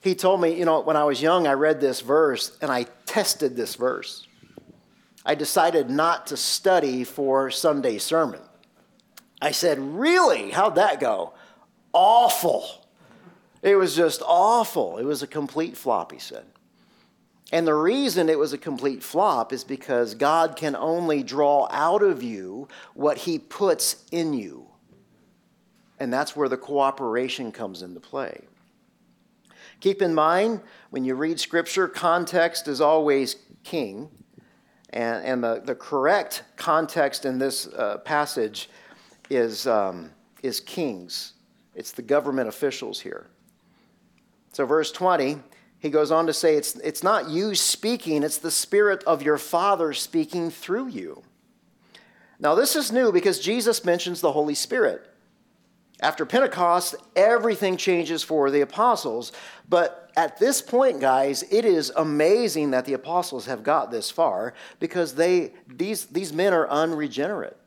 He 0.00 0.14
told 0.14 0.40
me, 0.40 0.58
you 0.58 0.64
know, 0.64 0.80
when 0.80 0.96
I 0.96 1.04
was 1.04 1.22
young, 1.22 1.46
I 1.46 1.52
read 1.52 1.80
this 1.80 2.00
verse 2.00 2.56
and 2.60 2.70
I 2.70 2.84
tested 3.06 3.56
this 3.56 3.74
verse. 3.76 4.26
I 5.24 5.34
decided 5.34 5.88
not 5.88 6.26
to 6.26 6.36
study 6.36 7.04
for 7.04 7.50
Sunday 7.50 7.98
sermon. 7.98 8.40
I 9.40 9.52
said, 9.52 9.78
Really? 9.78 10.50
How'd 10.50 10.74
that 10.74 11.00
go? 11.00 11.32
Awful. 11.92 12.66
It 13.64 13.76
was 13.76 13.96
just 13.96 14.22
awful. 14.26 14.98
It 14.98 15.04
was 15.04 15.22
a 15.22 15.26
complete 15.26 15.74
flop, 15.74 16.12
he 16.12 16.18
said. 16.18 16.44
And 17.50 17.66
the 17.66 17.74
reason 17.74 18.28
it 18.28 18.38
was 18.38 18.52
a 18.52 18.58
complete 18.58 19.02
flop 19.02 19.54
is 19.54 19.64
because 19.64 20.14
God 20.14 20.54
can 20.54 20.76
only 20.76 21.22
draw 21.22 21.66
out 21.70 22.02
of 22.02 22.22
you 22.22 22.68
what 22.92 23.16
he 23.16 23.38
puts 23.38 24.04
in 24.12 24.34
you. 24.34 24.66
And 25.98 26.12
that's 26.12 26.36
where 26.36 26.50
the 26.50 26.58
cooperation 26.58 27.50
comes 27.52 27.80
into 27.80 28.00
play. 28.00 28.42
Keep 29.80 30.02
in 30.02 30.14
mind, 30.14 30.60
when 30.90 31.06
you 31.06 31.14
read 31.14 31.40
scripture, 31.40 31.88
context 31.88 32.68
is 32.68 32.82
always 32.82 33.36
king. 33.62 34.10
And, 34.90 35.24
and 35.24 35.42
the, 35.42 35.62
the 35.64 35.74
correct 35.74 36.42
context 36.56 37.24
in 37.24 37.38
this 37.38 37.66
uh, 37.68 37.96
passage 38.04 38.68
is, 39.30 39.66
um, 39.66 40.10
is 40.42 40.60
kings, 40.60 41.32
it's 41.74 41.92
the 41.92 42.02
government 42.02 42.48
officials 42.48 43.00
here. 43.00 43.26
So, 44.54 44.64
verse 44.66 44.92
20, 44.92 45.38
he 45.80 45.90
goes 45.90 46.12
on 46.12 46.28
to 46.28 46.32
say, 46.32 46.54
it's, 46.54 46.76
it's 46.76 47.02
not 47.02 47.28
you 47.28 47.56
speaking, 47.56 48.22
it's 48.22 48.38
the 48.38 48.52
Spirit 48.52 49.02
of 49.02 49.20
your 49.20 49.36
Father 49.36 49.92
speaking 49.92 50.48
through 50.48 50.88
you. 50.88 51.24
Now, 52.38 52.54
this 52.54 52.76
is 52.76 52.92
new 52.92 53.10
because 53.10 53.40
Jesus 53.40 53.84
mentions 53.84 54.20
the 54.20 54.30
Holy 54.30 54.54
Spirit. 54.54 55.10
After 55.98 56.24
Pentecost, 56.24 56.94
everything 57.16 57.76
changes 57.76 58.22
for 58.22 58.48
the 58.52 58.60
apostles. 58.60 59.32
But 59.68 60.12
at 60.16 60.38
this 60.38 60.62
point, 60.62 61.00
guys, 61.00 61.42
it 61.50 61.64
is 61.64 61.90
amazing 61.96 62.70
that 62.70 62.84
the 62.84 62.92
apostles 62.92 63.46
have 63.46 63.64
got 63.64 63.90
this 63.90 64.08
far 64.08 64.54
because 64.78 65.16
they, 65.16 65.52
these, 65.66 66.04
these 66.06 66.32
men 66.32 66.52
are 66.52 66.68
unregenerate. 66.68 67.58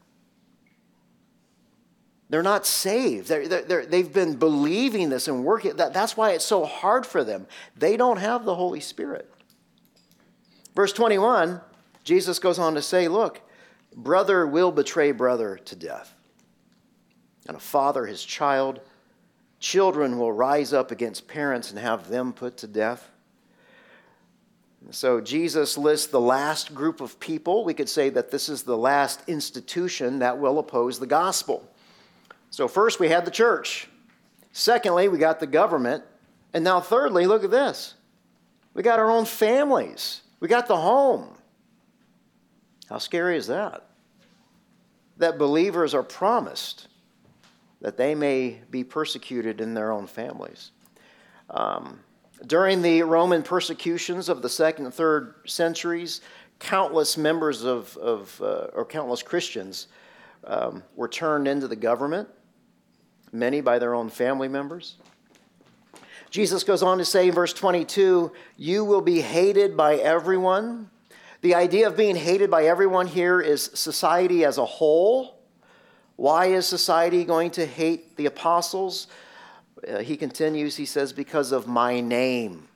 They're 2.30 2.44
not 2.44 2.66
saved. 2.66 3.30
They 3.30 3.98
have 4.02 4.14
been 4.14 4.36
believing 4.36 5.10
this 5.10 5.28
and 5.28 5.46
working. 5.46 5.78
That, 5.78 5.94
that's 5.94 6.18
why 6.18 6.32
it's 6.32 6.46
so 6.46 6.66
hard 6.66 7.06
for 7.06 7.24
them. 7.24 7.48
They 7.76 7.96
don't 7.96 8.18
have 8.18 8.44
the 8.44 8.56
Holy 8.56 8.82
Spirit. 8.82 9.32
Verse 10.76 10.92
21, 10.94 11.62
Jesus 12.04 12.40
goes 12.40 12.60
on 12.60 12.76
to 12.76 12.82
say, 12.82 13.08
Look, 13.08 13.42
brother 13.96 14.46
will 14.46 14.72
betray 14.72 15.12
brother 15.12 15.58
to 15.66 15.76
death 15.76 16.14
and 17.48 17.56
a 17.56 17.60
father 17.62 18.06
his 18.06 18.24
child. 18.24 18.82
Children 19.60 20.20
will 20.20 20.32
rise 20.32 20.74
up 20.74 20.92
against 20.92 21.28
parents 21.28 21.72
and 21.72 21.80
have 21.80 22.10
them 22.10 22.34
put 22.34 22.58
to 22.58 22.68
death. 22.68 23.10
So 24.92 25.20
Jesus 25.20 25.78
lists 25.78 26.08
the 26.08 26.22
last 26.22 26.76
group 26.76 27.02
of 27.02 27.20
people. 27.20 27.66
We 27.66 27.74
could 27.74 27.90
say 27.90 28.10
that 28.10 28.32
this 28.32 28.48
is 28.48 28.64
the 28.64 28.78
last 28.78 29.22
institution 29.28 30.20
that 30.20 30.38
will 30.38 30.60
oppose 30.60 31.00
the 31.00 31.08
gospel. 31.08 31.68
So, 32.50 32.68
first 32.68 33.00
we 33.00 33.10
had 33.10 33.26
the 33.26 33.32
church. 33.32 33.88
Secondly, 34.52 35.08
we 35.08 35.18
got 35.18 35.40
the 35.40 35.48
government. 35.48 36.04
And 36.54 36.64
now, 36.64 36.80
thirdly, 36.80 37.28
look 37.28 37.44
at 37.44 37.52
this 37.52 37.96
we 38.74 38.84
got 38.84 39.00
our 39.00 39.10
own 39.10 39.26
families, 39.26 40.22
we 40.40 40.48
got 40.48 40.68
the 40.68 40.78
home. 40.78 41.30
How 42.90 43.00
scary 43.00 43.38
is 43.38 43.48
that? 43.48 43.90
That 45.18 45.38
believers 45.38 45.94
are 45.94 46.04
promised 46.04 46.88
that 47.82 47.98
they 47.98 48.16
may 48.16 48.62
be 48.72 48.84
persecuted 48.84 49.62
in 49.62 49.74
their 49.74 49.92
own 49.92 50.08
families. 50.08 50.72
Um, 51.50 52.00
during 52.46 52.82
the 52.82 53.02
Roman 53.04 53.44
persecutions 53.44 54.30
of 54.30 54.42
the 54.42 54.50
second 54.50 54.86
and 54.86 54.94
third 54.94 55.36
centuries, 55.46 56.22
countless 56.60 57.18
members 57.18 57.64
of, 57.64 57.98
of 57.98 58.40
uh, 58.42 58.68
or 58.74 58.86
countless 58.86 59.24
Christians 59.24 59.88
um, 60.44 60.84
were 60.96 61.08
turned 61.08 61.48
into 61.48 61.68
the 61.68 61.76
government, 61.76 62.30
many 63.32 63.62
by 63.62 63.80
their 63.80 63.94
own 63.94 64.10
family 64.10 64.48
members. 64.48 64.96
Jesus 66.30 66.64
goes 66.64 66.84
on 66.84 66.98
to 66.98 67.06
say 67.06 67.28
in 67.30 67.34
verse 67.34 67.54
22 67.54 68.32
You 68.58 68.86
will 68.86 69.02
be 69.02 69.22
hated 69.22 69.78
by 69.78 69.96
everyone. 69.96 70.90
The 71.42 71.56
idea 71.56 71.88
of 71.88 71.96
being 71.96 72.16
hated 72.16 72.50
by 72.50 72.66
everyone 72.66 73.08
here 73.08 73.40
is 73.40 73.70
society 73.74 74.44
as 74.44 74.58
a 74.58 74.66
whole. 74.66 75.40
Why 76.16 76.48
is 76.48 76.66
society 76.66 77.24
going 77.24 77.52
to 77.52 77.66
hate 77.66 78.18
the 78.18 78.26
apostles? 78.26 79.08
Uh, 79.88 80.00
he 80.00 80.18
continues, 80.18 80.76
he 80.76 80.86
says, 80.86 81.14
because 81.14 81.52
of 81.52 81.68
my 81.68 82.00
name. 82.00 82.68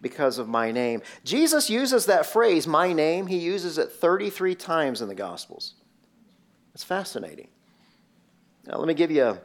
Because 0.00 0.38
of 0.38 0.48
my 0.48 0.72
name. 0.72 1.02
Jesus 1.24 1.68
uses 1.68 2.06
that 2.06 2.24
phrase, 2.24 2.66
my 2.66 2.92
name, 2.92 3.26
he 3.26 3.36
uses 3.36 3.76
it 3.76 3.92
33 3.92 4.54
times 4.54 5.02
in 5.02 5.08
the 5.08 5.14
Gospels. 5.14 5.74
It's 6.74 6.84
fascinating. 6.84 7.48
Now, 8.66 8.78
let 8.78 8.88
me 8.88 8.94
give 8.94 9.10
you 9.10 9.24
a, 9.24 9.40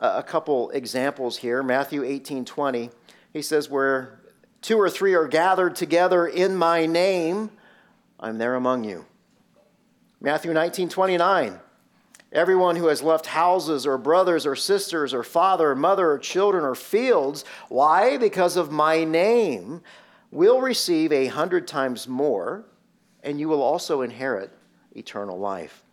a 0.00 0.22
couple 0.22 0.70
examples 0.70 1.38
here. 1.38 1.62
Matthew 1.62 2.02
18 2.04 2.44
20, 2.44 2.90
he 3.32 3.42
says, 3.42 3.68
Where 3.68 4.20
two 4.60 4.78
or 4.78 4.90
three 4.90 5.14
are 5.14 5.28
gathered 5.28 5.76
together 5.76 6.26
in 6.26 6.56
my 6.56 6.86
name, 6.86 7.50
I'm 8.18 8.38
there 8.38 8.54
among 8.54 8.84
you. 8.84 9.06
Matthew 10.20 10.52
19 10.52 10.88
29, 10.88 11.60
Everyone 12.34 12.74
who 12.74 12.88
has 12.88 13.00
left 13.00 13.26
houses 13.26 13.86
or 13.86 13.96
brothers 13.96 14.44
or 14.44 14.56
sisters 14.56 15.14
or 15.14 15.22
father 15.22 15.70
or 15.70 15.76
mother 15.76 16.10
or 16.10 16.18
children 16.18 16.64
or 16.64 16.74
fields, 16.74 17.44
why? 17.68 18.16
Because 18.16 18.56
of 18.56 18.72
my 18.72 19.04
name, 19.04 19.82
will 20.32 20.60
receive 20.60 21.12
a 21.12 21.28
hundred 21.28 21.68
times 21.68 22.08
more, 22.08 22.64
and 23.22 23.38
you 23.38 23.48
will 23.48 23.62
also 23.62 24.02
inherit 24.02 24.50
eternal 24.96 25.38
life. 25.38 25.84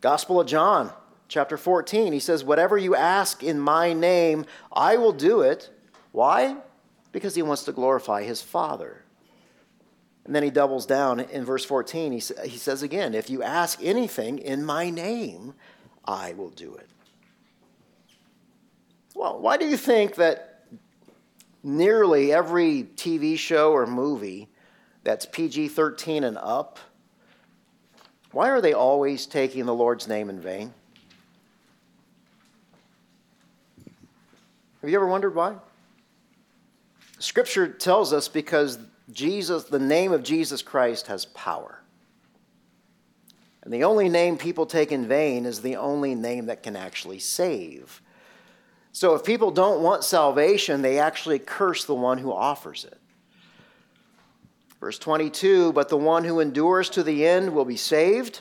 Gospel 0.00 0.40
of 0.40 0.46
John, 0.46 0.90
chapter 1.28 1.56
14, 1.56 2.12
he 2.12 2.18
says, 2.18 2.42
Whatever 2.42 2.76
you 2.76 2.94
ask 2.94 3.42
in 3.42 3.60
my 3.60 3.92
name, 3.92 4.46
I 4.72 4.96
will 4.96 5.12
do 5.12 5.42
it. 5.42 5.70
Why? 6.12 6.56
Because 7.12 7.34
he 7.34 7.42
wants 7.42 7.64
to 7.64 7.72
glorify 7.72 8.24
his 8.24 8.42
Father. 8.42 9.04
And 10.24 10.34
then 10.34 10.42
he 10.42 10.50
doubles 10.50 10.84
down 10.84 11.20
in 11.20 11.44
verse 11.44 11.64
14. 11.64 12.12
He, 12.12 12.22
he 12.44 12.58
says 12.58 12.82
again, 12.82 13.14
If 13.14 13.30
you 13.30 13.42
ask 13.42 13.78
anything 13.82 14.38
in 14.38 14.64
my 14.64 14.90
name, 14.90 15.54
I 16.04 16.32
will 16.32 16.50
do 16.50 16.74
it. 16.74 16.88
Well, 19.14 19.40
why 19.40 19.56
do 19.56 19.66
you 19.66 19.76
think 19.76 20.14
that 20.16 20.64
nearly 21.62 22.32
every 22.32 22.84
TV 22.94 23.38
show 23.38 23.72
or 23.72 23.86
movie 23.86 24.48
that's 25.02 25.26
PG 25.26 25.68
13 25.68 26.24
and 26.24 26.38
up, 26.38 26.78
why 28.32 28.50
are 28.50 28.60
they 28.60 28.74
always 28.74 29.26
taking 29.26 29.66
the 29.66 29.74
Lord's 29.74 30.06
name 30.06 30.28
in 30.30 30.40
vain? 30.40 30.74
Have 34.80 34.90
you 34.90 34.96
ever 34.96 35.06
wondered 35.06 35.34
why? 35.34 35.56
Scripture 37.18 37.68
tells 37.68 38.12
us 38.12 38.28
because 38.28 38.78
Jesus, 39.10 39.64
the 39.64 39.78
name 39.78 40.12
of 40.12 40.22
Jesus 40.22 40.62
Christ 40.62 41.08
has 41.08 41.24
power. 41.24 41.80
And 43.62 43.72
the 43.72 43.84
only 43.84 44.08
name 44.08 44.38
people 44.38 44.66
take 44.66 44.92
in 44.92 45.08
vain 45.08 45.44
is 45.44 45.60
the 45.60 45.76
only 45.76 46.14
name 46.14 46.46
that 46.46 46.62
can 46.62 46.76
actually 46.76 47.18
save. 47.18 48.00
So 48.92 49.14
if 49.14 49.24
people 49.24 49.50
don't 49.50 49.82
want 49.82 50.04
salvation, 50.04 50.82
they 50.82 50.98
actually 50.98 51.38
curse 51.38 51.84
the 51.84 51.94
one 51.94 52.18
who 52.18 52.32
offers 52.32 52.84
it. 52.84 52.98
Verse 54.80 54.98
22 54.98 55.72
But 55.72 55.88
the 55.88 55.96
one 55.96 56.24
who 56.24 56.40
endures 56.40 56.88
to 56.90 57.02
the 57.02 57.26
end 57.26 57.52
will 57.52 57.64
be 57.64 57.76
saved. 57.76 58.40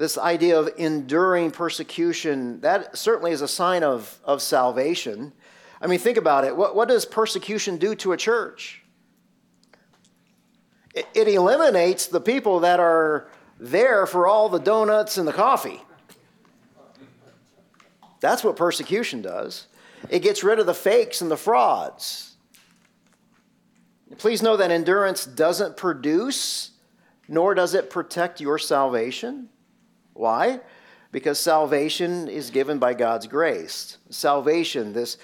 This 0.00 0.16
idea 0.16 0.58
of 0.58 0.70
enduring 0.78 1.50
persecution, 1.50 2.58
that 2.62 2.96
certainly 2.96 3.32
is 3.32 3.42
a 3.42 3.46
sign 3.46 3.82
of, 3.82 4.18
of 4.24 4.40
salvation. 4.40 5.34
I 5.78 5.88
mean, 5.88 5.98
think 5.98 6.16
about 6.16 6.44
it. 6.44 6.56
What, 6.56 6.74
what 6.74 6.88
does 6.88 7.04
persecution 7.04 7.76
do 7.76 7.94
to 7.96 8.12
a 8.12 8.16
church? 8.16 8.82
it 10.94 11.28
eliminates 11.28 12.06
the 12.06 12.20
people 12.20 12.60
that 12.60 12.80
are 12.80 13.28
there 13.58 14.06
for 14.06 14.26
all 14.26 14.48
the 14.48 14.58
donuts 14.58 15.18
and 15.18 15.28
the 15.28 15.34
coffee. 15.34 15.82
That's 18.20 18.42
what 18.42 18.56
persecution 18.56 19.20
does. 19.20 19.66
It 20.08 20.20
gets 20.20 20.42
rid 20.42 20.58
of 20.58 20.64
the 20.64 20.72
fakes 20.72 21.20
and 21.20 21.30
the 21.30 21.36
frauds. 21.36 22.36
Please 24.16 24.40
know 24.40 24.56
that 24.56 24.70
endurance 24.70 25.26
doesn't 25.26 25.76
produce, 25.76 26.70
nor 27.28 27.54
does 27.54 27.74
it 27.74 27.90
protect 27.90 28.40
your 28.40 28.58
salvation. 28.58 29.50
Why? 30.14 30.60
Because 31.12 31.38
salvation 31.38 32.28
is 32.28 32.50
given 32.50 32.78
by 32.78 32.94
God's 32.94 33.26
grace. 33.26 33.98
Salvation, 34.10 34.92
this, 34.92 35.18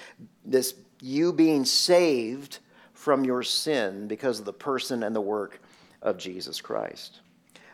this 0.44 0.74
you 1.00 1.32
being 1.32 1.64
saved, 1.64 2.58
from 3.06 3.24
your 3.24 3.44
sin 3.44 4.08
because 4.08 4.40
of 4.40 4.44
the 4.46 4.52
person 4.52 5.04
and 5.04 5.14
the 5.14 5.20
work 5.20 5.60
of 6.02 6.18
Jesus 6.18 6.60
Christ. 6.60 7.20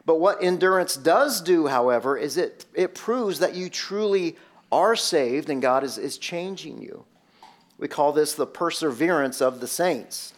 But 0.05 0.20
what 0.20 0.42
endurance 0.42 0.94
does 0.94 1.40
do, 1.40 1.68
however, 1.68 2.18
is 2.18 2.37
it, 2.37 2.66
it 2.75 2.94
proves 2.94 3.38
that 3.38 3.55
you 3.55 3.70
truly 3.70 4.37
are 4.70 4.94
saved 4.94 5.48
and 5.48 5.62
God 5.62 5.85
is, 5.85 5.96
is 5.96 6.18
changing 6.18 6.83
you. 6.83 7.07
We 7.79 7.88
call 7.88 8.12
this 8.12 8.35
the 8.35 8.46
perseverance 8.46 9.40
of 9.40 9.61
the 9.61 9.66
saints. 9.66 10.35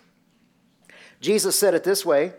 Jesus 1.20 1.58
said 1.58 1.74
it 1.74 1.82
this 1.82 2.06
way 2.06 2.32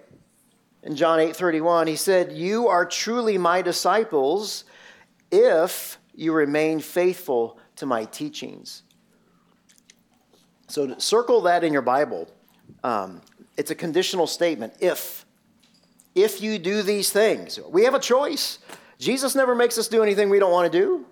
in 0.86 0.96
John 0.96 1.20
8 1.20 1.36
31. 1.36 1.88
He 1.88 1.96
said, 1.96 2.32
You 2.32 2.68
are 2.68 2.86
truly 2.86 3.38
my 3.38 3.62
disciples 3.62 4.64
if 5.32 5.98
you 6.14 6.32
remain 6.32 6.80
faithful 6.80 7.60
to 7.76 7.86
my 7.86 8.06
teachings. 8.06 8.84
So 10.68 10.98
circle 10.98 11.42
that 11.42 11.64
in 11.64 11.74
your 11.74 11.82
Bible. 11.82 12.30
Um, 12.84 13.22
it's 13.58 13.72
a 13.72 13.76
conditional 13.76 14.28
statement. 14.28 14.74
If. 14.80 15.26
If 16.14 16.42
you 16.42 16.58
do 16.60 16.82
these 16.82 17.10
things, 17.10 17.60
we 17.70 17.84
have 17.84 17.94
a 17.94 18.00
choice. 18.00 18.60
Jesus 19.00 19.36
never 19.36 19.54
makes 19.54 19.78
us 19.78 19.90
do 19.90 20.02
anything 20.02 20.30
we 20.30 20.40
don't 20.40 20.54
want 20.54 20.72
to 20.72 20.80
do. 20.80 21.06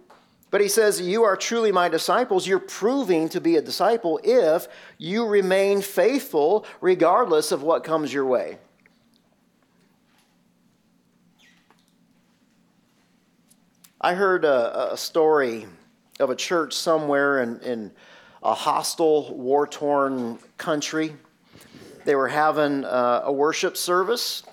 But 0.50 0.62
he 0.62 0.70
says, 0.70 1.02
You 1.02 1.24
are 1.24 1.36
truly 1.36 1.74
my 1.74 1.90
disciples. 1.90 2.48
You're 2.48 2.60
proving 2.60 3.28
to 3.30 3.42
be 3.42 3.58
a 3.58 3.62
disciple 3.62 4.22
if 4.24 4.70
you 4.98 5.26
remain 5.26 5.82
faithful 5.82 6.66
regardless 6.80 7.52
of 7.52 7.64
what 7.64 7.84
comes 7.84 8.14
your 8.14 8.26
way. 8.26 8.60
I 14.04 14.16
heard 14.16 14.44
a, 14.44 14.92
a 14.92 14.98
story 14.98 15.66
of 16.20 16.30
a 16.30 16.36
church 16.36 16.74
somewhere 16.74 17.42
in, 17.42 17.62
in 17.62 17.92
a 18.44 18.54
hostile, 18.54 19.34
war 19.34 19.66
torn 19.66 20.40
country. 20.58 21.16
They 22.04 22.14
were 22.14 22.28
having 22.28 22.84
uh, 22.84 23.22
a 23.24 23.32
worship 23.32 23.78
service, 23.78 24.44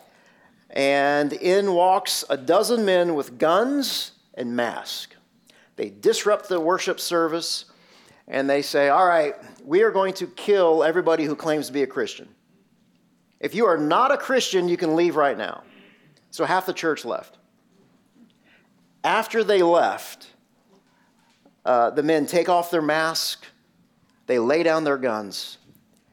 and 0.70 1.32
in 1.32 1.72
walks 1.74 2.24
a 2.30 2.36
dozen 2.36 2.84
men 2.84 3.16
with 3.16 3.38
guns 3.38 4.12
and 4.34 4.54
masks. 4.54 5.16
They 5.74 5.90
disrupt 5.90 6.48
the 6.48 6.60
worship 6.60 7.00
service, 7.00 7.64
and 8.28 8.48
they 8.48 8.62
say, 8.62 8.88
All 8.88 9.06
right, 9.06 9.34
we 9.64 9.82
are 9.82 9.90
going 9.90 10.14
to 10.14 10.28
kill 10.28 10.84
everybody 10.84 11.24
who 11.24 11.34
claims 11.34 11.66
to 11.66 11.72
be 11.72 11.82
a 11.82 11.88
Christian. 11.88 12.28
If 13.40 13.56
you 13.56 13.66
are 13.66 13.78
not 13.78 14.12
a 14.12 14.16
Christian, 14.16 14.68
you 14.68 14.76
can 14.76 14.94
leave 14.94 15.16
right 15.16 15.36
now. 15.36 15.64
So 16.30 16.44
half 16.44 16.66
the 16.66 16.72
church 16.72 17.04
left. 17.04 17.39
After 19.02 19.42
they 19.42 19.62
left, 19.62 20.28
uh, 21.64 21.90
the 21.90 22.02
men 22.02 22.26
take 22.26 22.48
off 22.48 22.70
their 22.70 22.82
mask, 22.82 23.46
they 24.26 24.38
lay 24.38 24.62
down 24.62 24.84
their 24.84 24.98
guns, 24.98 25.58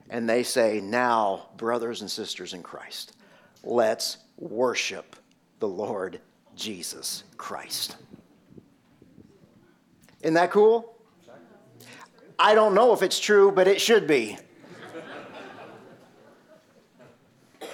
and 0.10 0.30
they 0.30 0.44
say, 0.44 0.80
Now, 0.80 1.50
brothers 1.58 2.02
and 2.02 2.10
sisters 2.10 2.54
in 2.54 2.64
Christ, 2.64 3.16
let's 3.64 4.18
worship 4.38 5.16
the 5.60 5.68
Lord 5.68 6.22
Jesus 6.56 7.24
Christ. 7.38 7.98
Isn't 10.22 10.36
that 10.36 10.52
cool? 10.52 10.96
I 12.40 12.54
don't 12.56 12.76
know 12.76 12.94
if 12.94 13.02
it's 13.02 13.20
true, 13.20 13.52
but 13.52 13.68
it 13.68 13.82
should 13.82 14.08
be. 14.08 14.38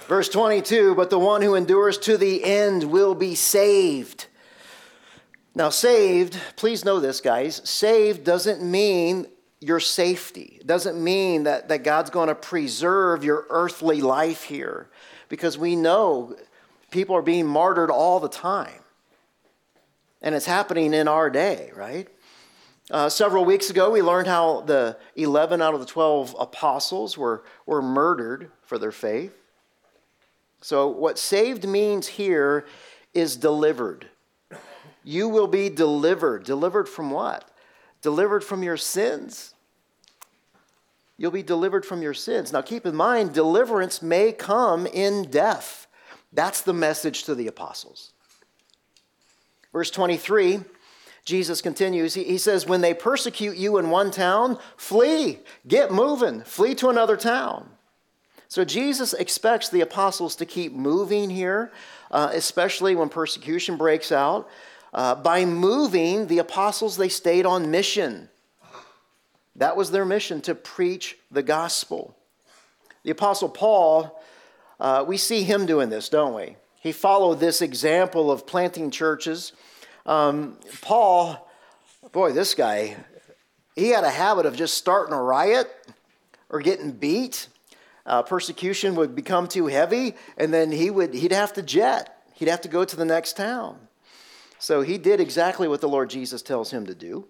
Verse 0.06 0.28
22 0.28 0.94
But 0.94 1.10
the 1.10 1.18
one 1.18 1.42
who 1.42 1.54
endures 1.54 1.98
to 1.98 2.16
the 2.16 2.44
end 2.44 2.84
will 2.84 3.14
be 3.14 3.34
saved. 3.34 4.26
Now, 5.54 5.68
saved, 5.68 6.36
please 6.56 6.84
know 6.84 6.98
this, 6.98 7.20
guys. 7.20 7.60
Saved 7.68 8.24
doesn't 8.24 8.60
mean 8.60 9.26
your 9.60 9.78
safety. 9.78 10.58
It 10.60 10.66
doesn't 10.66 11.02
mean 11.02 11.44
that, 11.44 11.68
that 11.68 11.84
God's 11.84 12.10
going 12.10 12.28
to 12.28 12.34
preserve 12.34 13.22
your 13.22 13.46
earthly 13.50 14.00
life 14.00 14.42
here 14.42 14.88
because 15.28 15.56
we 15.56 15.76
know 15.76 16.36
people 16.90 17.16
are 17.16 17.22
being 17.22 17.46
martyred 17.46 17.90
all 17.90 18.18
the 18.18 18.28
time. 18.28 18.80
And 20.20 20.34
it's 20.34 20.46
happening 20.46 20.92
in 20.92 21.06
our 21.06 21.30
day, 21.30 21.70
right? 21.76 22.08
Uh, 22.90 23.08
several 23.08 23.44
weeks 23.44 23.70
ago, 23.70 23.90
we 23.90 24.02
learned 24.02 24.26
how 24.26 24.62
the 24.62 24.96
11 25.16 25.62
out 25.62 25.72
of 25.72 25.80
the 25.80 25.86
12 25.86 26.34
apostles 26.38 27.16
were, 27.16 27.44
were 27.64 27.80
murdered 27.80 28.50
for 28.62 28.76
their 28.76 28.92
faith. 28.92 29.34
So, 30.60 30.88
what 30.88 31.18
saved 31.18 31.66
means 31.66 32.06
here 32.06 32.66
is 33.12 33.36
delivered. 33.36 34.08
You 35.04 35.28
will 35.28 35.46
be 35.46 35.68
delivered. 35.68 36.44
Delivered 36.44 36.88
from 36.88 37.10
what? 37.10 37.48
Delivered 38.00 38.42
from 38.42 38.62
your 38.62 38.78
sins. 38.78 39.54
You'll 41.16 41.30
be 41.30 41.42
delivered 41.42 41.86
from 41.86 42.02
your 42.02 42.14
sins. 42.14 42.52
Now, 42.52 42.62
keep 42.62 42.86
in 42.86 42.96
mind, 42.96 43.32
deliverance 43.32 44.02
may 44.02 44.32
come 44.32 44.86
in 44.86 45.30
death. 45.30 45.86
That's 46.32 46.62
the 46.62 46.72
message 46.72 47.24
to 47.24 47.34
the 47.34 47.46
apostles. 47.46 48.12
Verse 49.72 49.90
23, 49.90 50.60
Jesus 51.24 51.60
continues. 51.60 52.14
He, 52.14 52.38
says, 52.38 52.66
When 52.66 52.80
they 52.80 52.94
persecute 52.94 53.56
you 53.56 53.78
in 53.78 53.90
one 53.90 54.10
town, 54.10 54.58
flee, 54.76 55.38
get 55.66 55.92
moving, 55.92 56.42
flee 56.42 56.74
to 56.76 56.88
another 56.88 57.16
town. 57.16 57.70
So 58.48 58.64
Jesus 58.64 59.14
expects 59.14 59.68
the 59.68 59.80
apostles 59.80 60.36
to 60.36 60.46
keep 60.46 60.72
moving 60.72 61.30
here, 61.30 61.72
uh, 62.10 62.30
especially 62.32 62.94
when 62.94 63.08
persecution 63.08 63.76
breaks 63.76 64.12
out. 64.12 64.48
Uh, 64.94 65.14
by 65.16 65.44
moving, 65.44 66.28
the 66.28 66.38
apostles, 66.38 66.96
they 66.96 67.08
stayed 67.08 67.44
on 67.44 67.70
mission. 67.70 68.28
That 69.56 69.76
was 69.76 69.90
their 69.90 70.04
mission 70.04 70.40
to 70.42 70.54
preach 70.54 71.18
the 71.32 71.42
gospel. 71.42 72.16
The 73.02 73.10
apostle 73.10 73.48
Paul, 73.48 74.22
uh, 74.78 75.04
we 75.06 75.16
see 75.16 75.42
him 75.42 75.66
doing 75.66 75.90
this, 75.90 76.08
don't 76.08 76.34
we? 76.34 76.56
He 76.80 76.92
followed 76.92 77.40
this 77.40 77.60
example 77.60 78.30
of 78.30 78.46
planting 78.46 78.90
churches. 78.90 79.52
Um, 80.06 80.58
Paul, 80.80 81.48
boy, 82.12 82.32
this 82.32 82.54
guy, 82.54 82.96
he 83.74 83.88
had 83.88 84.04
a 84.04 84.10
habit 84.10 84.46
of 84.46 84.54
just 84.54 84.74
starting 84.74 85.12
a 85.12 85.20
riot 85.20 85.68
or 86.50 86.60
getting 86.60 86.92
beat. 86.92 87.48
Uh, 88.06 88.22
persecution 88.22 88.94
would 88.94 89.16
become 89.16 89.48
too 89.48 89.66
heavy, 89.66 90.14
and 90.36 90.54
then 90.54 90.70
he 90.70 90.90
would 90.90 91.14
he'd 91.14 91.32
have 91.32 91.52
to 91.54 91.62
jet. 91.62 92.16
He'd 92.34 92.48
have 92.48 92.60
to 92.60 92.68
go 92.68 92.84
to 92.84 92.96
the 92.96 93.04
next 93.04 93.36
town. 93.36 93.88
So 94.64 94.80
he 94.80 94.96
did 94.96 95.20
exactly 95.20 95.68
what 95.68 95.82
the 95.82 95.90
Lord 95.90 96.08
Jesus 96.08 96.40
tells 96.40 96.70
him 96.70 96.86
to 96.86 96.94
do. 96.94 97.26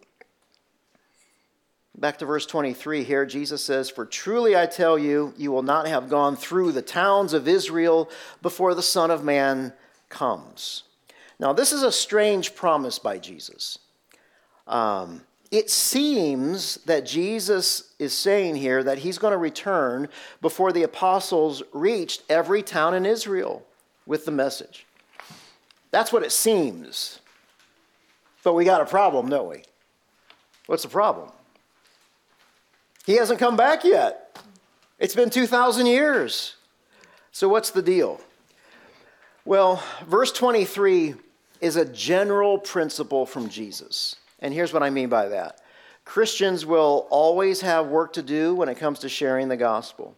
Back 1.99 2.18
to 2.18 2.26
verse 2.26 2.47
23 2.47 3.03
here, 3.03 3.26
Jesus 3.26 3.61
says, 3.61 3.91
For 3.91 4.07
truly 4.07 4.57
I 4.57 4.66
tell 4.66 4.97
you, 4.97 5.35
you 5.37 5.51
will 5.51 5.64
not 5.64 5.89
have 5.89 6.09
gone 6.09 6.37
through 6.37 6.70
the 6.70 6.80
towns 6.80 7.32
of 7.32 7.49
Israel 7.49 8.09
before 8.41 8.72
the 8.72 8.85
Son 8.85 9.11
of 9.11 9.24
Man 9.24 9.72
comes. 10.09 10.85
Now, 11.41 11.53
this 11.53 11.72
is 11.72 11.82
a 11.82 11.91
strange 11.91 12.55
promise 12.55 13.01
by 13.01 13.18
Jesus. 13.18 13.80
Um, 14.68 15.22
it 15.51 15.70
seems 15.70 16.76
that 16.85 17.05
Jesus 17.05 17.95
is 17.99 18.16
saying 18.16 18.55
here 18.55 18.85
that 18.85 18.99
he's 18.99 19.18
going 19.18 19.32
to 19.32 19.39
return 19.39 20.07
before 20.41 20.70
the 20.70 20.85
apostles 20.85 21.64
reached 21.72 22.22
every 22.28 22.62
town 22.62 22.95
in 22.95 23.05
Israel 23.05 23.66
with 24.07 24.24
the 24.24 24.30
message. 24.30 24.87
That's 25.91 26.12
what 26.12 26.22
it 26.22 26.30
seems. 26.30 27.18
But 28.45 28.53
we 28.53 28.64
got 28.64 28.82
a 28.82 28.86
problem, 28.86 29.30
don't 29.30 29.49
we? 29.49 29.62
What's 30.66 30.82
the 30.82 30.88
problem? 30.88 31.30
He 33.07 33.16
hasn't 33.16 33.40
come 33.40 33.57
back 33.57 33.84
yet. 33.84 34.38
It's 34.99 35.14
been 35.14 35.30
2,000 35.30 35.86
years. 35.86 36.57
So, 37.32 37.49
what's 37.49 37.70
the 37.70 37.82
deal? 37.82 38.20
Well, 39.45 39.82
verse 40.07 40.30
23 40.30 41.14
is 41.61 41.76
a 41.76 41.84
general 41.84 42.59
principle 42.59 43.26
from 43.26 43.49
Jesus. 43.49 44.16
And 44.38 44.55
here's 44.55 44.72
what 44.72 44.82
I 44.82 44.90
mean 44.90 45.09
by 45.09 45.28
that 45.28 45.61
Christians 46.05 46.64
will 46.66 47.07
always 47.11 47.62
have 47.62 47.88
work 47.88 48.12
to 48.12 48.22
do 48.22 48.55
when 48.55 48.68
it 48.68 48.76
comes 48.76 49.01
to 49.01 49.09
sharing 49.09 49.49
the 49.49 49.57
gospel. 49.57 50.14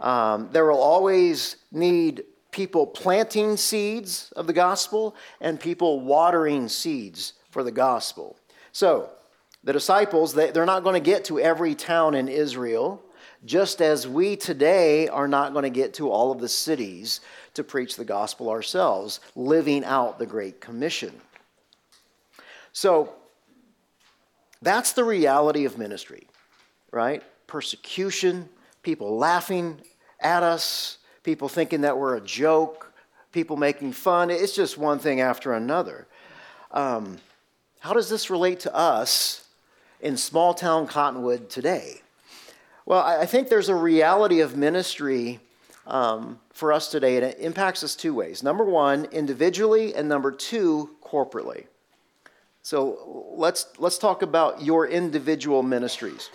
Um, 0.00 0.50
there 0.52 0.66
will 0.66 0.82
always 0.82 1.56
need 1.72 2.24
people 2.50 2.86
planting 2.86 3.56
seeds 3.56 4.32
of 4.36 4.46
the 4.46 4.52
gospel 4.52 5.16
and 5.40 5.58
people 5.58 6.00
watering 6.00 6.68
seeds 6.68 7.32
for 7.54 7.62
the 7.62 7.70
gospel. 7.70 8.36
So, 8.72 9.08
the 9.62 9.72
disciples, 9.72 10.34
they, 10.34 10.50
they're 10.50 10.66
not 10.66 10.82
going 10.82 11.00
to 11.00 11.10
get 11.10 11.24
to 11.26 11.38
every 11.38 11.76
town 11.76 12.16
in 12.16 12.26
Israel, 12.26 13.00
just 13.44 13.80
as 13.80 14.08
we 14.08 14.34
today 14.34 15.06
are 15.06 15.28
not 15.28 15.52
going 15.52 15.62
to 15.62 15.70
get 15.70 15.94
to 15.94 16.10
all 16.10 16.32
of 16.32 16.40
the 16.40 16.48
cities 16.48 17.20
to 17.54 17.62
preach 17.62 17.94
the 17.94 18.04
gospel 18.04 18.50
ourselves, 18.50 19.20
living 19.36 19.84
out 19.84 20.18
the 20.18 20.26
Great 20.26 20.60
Commission. 20.60 21.12
So, 22.72 23.12
that's 24.60 24.92
the 24.92 25.04
reality 25.04 25.64
of 25.64 25.78
ministry, 25.78 26.26
right? 26.90 27.22
Persecution, 27.46 28.48
people 28.82 29.16
laughing 29.16 29.80
at 30.18 30.42
us, 30.42 30.98
people 31.22 31.48
thinking 31.48 31.82
that 31.82 31.96
we're 31.96 32.16
a 32.16 32.20
joke, 32.20 32.92
people 33.30 33.56
making 33.56 33.92
fun. 33.92 34.28
It's 34.28 34.56
just 34.56 34.76
one 34.76 34.98
thing 34.98 35.20
after 35.20 35.52
another. 35.52 36.08
Um, 36.72 37.18
how 37.84 37.92
does 37.92 38.08
this 38.08 38.30
relate 38.30 38.60
to 38.60 38.74
us 38.74 39.46
in 40.00 40.16
small 40.16 40.54
town 40.54 40.86
Cottonwood 40.86 41.50
today? 41.50 42.00
Well, 42.86 43.04
I 43.04 43.26
think 43.26 43.50
there's 43.50 43.68
a 43.68 43.74
reality 43.74 44.40
of 44.40 44.56
ministry 44.56 45.38
um, 45.86 46.40
for 46.54 46.72
us 46.72 46.90
today, 46.90 47.16
and 47.16 47.26
it 47.26 47.38
impacts 47.40 47.84
us 47.84 47.94
two 47.94 48.14
ways. 48.14 48.42
Number 48.42 48.64
one, 48.64 49.04
individually, 49.12 49.94
and 49.94 50.08
number 50.08 50.32
two, 50.32 50.96
corporately. 51.04 51.66
So 52.62 53.26
let's, 53.36 53.66
let's 53.76 53.98
talk 53.98 54.22
about 54.22 54.62
your 54.62 54.86
individual 54.88 55.62
ministries. 55.62 56.30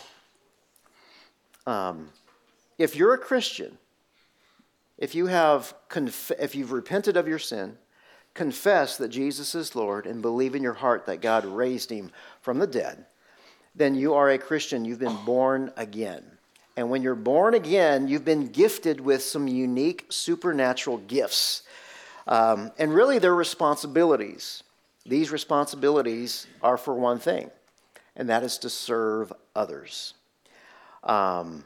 Um, 1.65 2.09
if 2.77 2.95
you're 2.95 3.15
a 3.15 3.17
Christian, 3.17 3.79
if 4.99 5.15
you 5.15 5.25
have 5.25 5.73
conf- 5.87 6.31
if 6.39 6.53
you've 6.53 6.71
repented 6.71 7.17
of 7.17 7.27
your 7.27 7.39
sin, 7.39 7.79
confess 8.33 8.97
that 8.97 9.09
Jesus 9.09 9.55
is 9.55 9.75
Lord 9.75 10.05
and 10.05 10.21
believe 10.21 10.55
in 10.55 10.63
your 10.63 10.73
heart 10.73 11.05
that 11.05 11.21
God 11.21 11.45
raised 11.45 11.89
him 11.89 12.11
from 12.41 12.59
the 12.59 12.67
dead, 12.67 13.05
then 13.75 13.95
you 13.95 14.13
are 14.13 14.29
a 14.29 14.37
Christian. 14.37 14.85
You've 14.85 14.99
been 14.99 15.25
born 15.25 15.71
again. 15.77 16.23
And 16.75 16.89
when 16.89 17.01
you're 17.01 17.15
born 17.15 17.55
again, 17.55 18.07
you've 18.07 18.25
been 18.25 18.47
gifted 18.47 19.01
with 19.01 19.21
some 19.21 19.47
unique 19.47 20.05
supernatural 20.09 20.97
gifts. 20.99 21.63
Um, 22.27 22.71
and 22.77 22.93
really, 22.93 23.19
they're 23.19 23.35
responsibilities. 23.35 24.63
These 25.05 25.31
responsibilities 25.31 26.47
are 26.61 26.77
for 26.77 26.93
one 26.93 27.19
thing, 27.19 27.49
and 28.15 28.29
that 28.29 28.43
is 28.43 28.59
to 28.59 28.69
serve 28.69 29.33
others. 29.55 30.13
Um, 31.03 31.63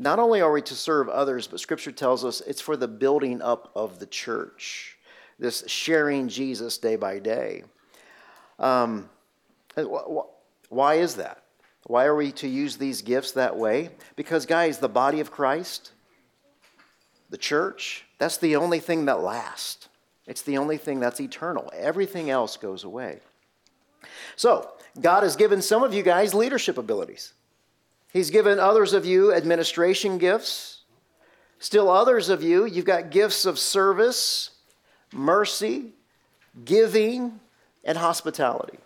Not 0.00 0.20
only 0.20 0.40
are 0.40 0.52
we 0.52 0.62
to 0.62 0.76
serve 0.76 1.08
others, 1.08 1.48
but 1.48 1.58
Scripture 1.58 1.90
tells 1.90 2.24
us 2.24 2.40
it's 2.42 2.60
for 2.60 2.76
the 2.76 2.86
building 2.86 3.42
up 3.42 3.72
of 3.74 3.98
the 3.98 4.06
church, 4.06 4.96
this 5.40 5.64
sharing 5.66 6.28
Jesus 6.28 6.78
day 6.78 6.94
by 6.94 7.18
day. 7.18 7.64
Um, 8.60 9.10
why 10.68 10.94
is 10.94 11.16
that? 11.16 11.42
Why 11.86 12.04
are 12.04 12.14
we 12.14 12.30
to 12.32 12.46
use 12.46 12.76
these 12.76 13.02
gifts 13.02 13.32
that 13.32 13.56
way? 13.56 13.90
Because, 14.14 14.46
guys, 14.46 14.78
the 14.78 14.88
body 14.88 15.18
of 15.18 15.32
Christ, 15.32 15.90
the 17.28 17.38
church, 17.38 18.04
that's 18.18 18.36
the 18.36 18.54
only 18.54 18.78
thing 18.78 19.06
that 19.06 19.20
lasts. 19.20 19.88
It's 20.28 20.42
the 20.42 20.58
only 20.58 20.76
thing 20.76 21.00
that's 21.00 21.20
eternal. 21.20 21.72
Everything 21.74 22.30
else 22.30 22.56
goes 22.56 22.84
away. 22.84 23.18
So, 24.36 24.70
God 25.00 25.24
has 25.24 25.34
given 25.34 25.60
some 25.60 25.82
of 25.82 25.92
you 25.92 26.04
guys 26.04 26.34
leadership 26.34 26.78
abilities. 26.78 27.32
He's 28.12 28.30
given 28.30 28.58
others 28.58 28.92
of 28.92 29.04
you 29.04 29.34
administration 29.34 30.18
gifts. 30.18 30.82
Still, 31.58 31.90
others 31.90 32.28
of 32.28 32.42
you, 32.42 32.64
you've 32.66 32.84
got 32.84 33.10
gifts 33.10 33.44
of 33.44 33.58
service, 33.58 34.50
mercy, 35.12 35.92
giving, 36.64 37.40
and 37.84 37.98
hospitality. 37.98 38.78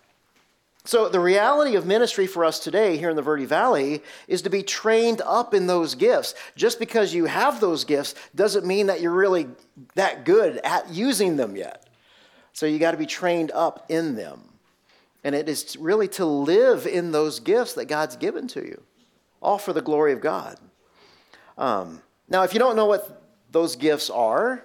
So, 0.85 1.09
the 1.09 1.21
reality 1.21 1.77
of 1.77 1.87
ministry 1.87 2.27
for 2.27 2.45
us 2.45 2.59
today 2.59 2.97
here 2.97 3.11
in 3.11 3.15
the 3.15 3.23
Verde 3.23 3.45
Valley 3.45 4.03
is 4.27 4.43
to 4.43 4.51
be 4.51 4.65
trained 4.65 5.21
up 5.25 5.55
in 5.55 5.69
those 5.69 5.95
gifts. 5.95 6.35
Just 6.57 6.81
because 6.81 7.15
you 7.15 7.27
have 7.27 7.61
those 7.61 7.85
gifts 7.85 8.17
doesn't 8.35 8.67
mean 8.67 8.87
that 8.87 9.01
you're 9.01 9.13
really 9.13 9.47
that 9.95 10.25
good 10.25 10.57
at 10.65 10.91
using 10.91 11.37
them 11.37 11.55
yet. 11.55 11.89
So, 12.53 12.67
you 12.67 12.81
got 12.81 12.93
to 12.93 12.97
be 12.97 13.07
trained 13.07 13.53
up 13.53 13.87
in 13.91 14.17
them. 14.17 14.41
And 15.23 15.37
it 15.37 15.49
is 15.49 15.77
really 15.77 16.09
to 16.09 16.25
live 16.25 16.89
in 16.89 17.13
those 17.13 17.39
gifts 17.39 17.75
that 17.75 17.85
God's 17.85 18.17
given 18.17 18.49
to 18.49 18.61
you. 18.61 18.83
All 19.43 19.59
for 19.59 19.73
the 19.73 19.83
glory 19.83 20.13
of 20.13 20.21
God. 20.21 20.57
Um, 21.59 22.01
now, 22.29 22.45
if 22.45 22.55
you 22.55 22.59
don't 22.59 22.77
know 22.77 22.87
what 22.87 23.23
those 23.51 23.77
gifts 23.77 24.09
are, 24.09 24.65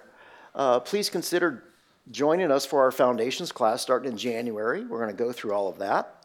uh, 0.54 0.80
please 0.80 1.10
consider 1.10 1.64
joining 2.10 2.50
us 2.50 2.64
for 2.64 2.82
our 2.82 2.90
foundations 2.90 3.52
class 3.52 3.82
starting 3.82 4.12
in 4.12 4.16
January. 4.16 4.84
We're 4.84 4.98
going 4.98 5.14
to 5.14 5.22
go 5.24 5.32
through 5.32 5.52
all 5.52 5.68
of 5.68 5.78
that. 5.78 6.24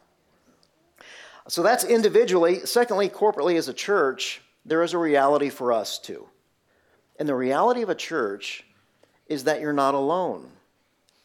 So 1.48 1.62
that's 1.62 1.84
individually. 1.84 2.60
Secondly, 2.60 3.10
corporately 3.10 3.56
as 3.56 3.68
a 3.68 3.74
church, 3.74 4.40
there 4.64 4.82
is 4.82 4.94
a 4.94 4.98
reality 4.98 5.50
for 5.50 5.72
us 5.72 5.98
too. 5.98 6.26
And 7.18 7.28
the 7.28 7.34
reality 7.34 7.82
of 7.82 7.90
a 7.90 7.94
church 7.94 8.64
is 9.26 9.44
that 9.44 9.60
you're 9.60 9.72
not 9.72 9.94
alone, 9.94 10.48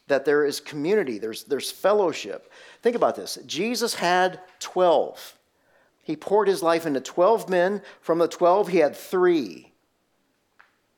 that 0.07 0.25
there 0.25 0.45
is 0.45 0.59
community, 0.59 1.19
there's, 1.19 1.45
there's 1.45 1.71
fellowship. 1.71 2.51
Think 2.81 2.95
about 2.95 3.15
this 3.15 3.37
Jesus 3.45 3.93
had 3.93 4.41
12. 4.59 5.38
He 6.09 6.15
poured 6.15 6.47
his 6.47 6.63
life 6.63 6.87
into 6.87 6.99
12 7.01 7.49
men. 7.49 7.83
From 8.01 8.17
the 8.17 8.27
12, 8.27 8.69
he 8.69 8.79
had 8.79 8.95
three. 8.95 9.71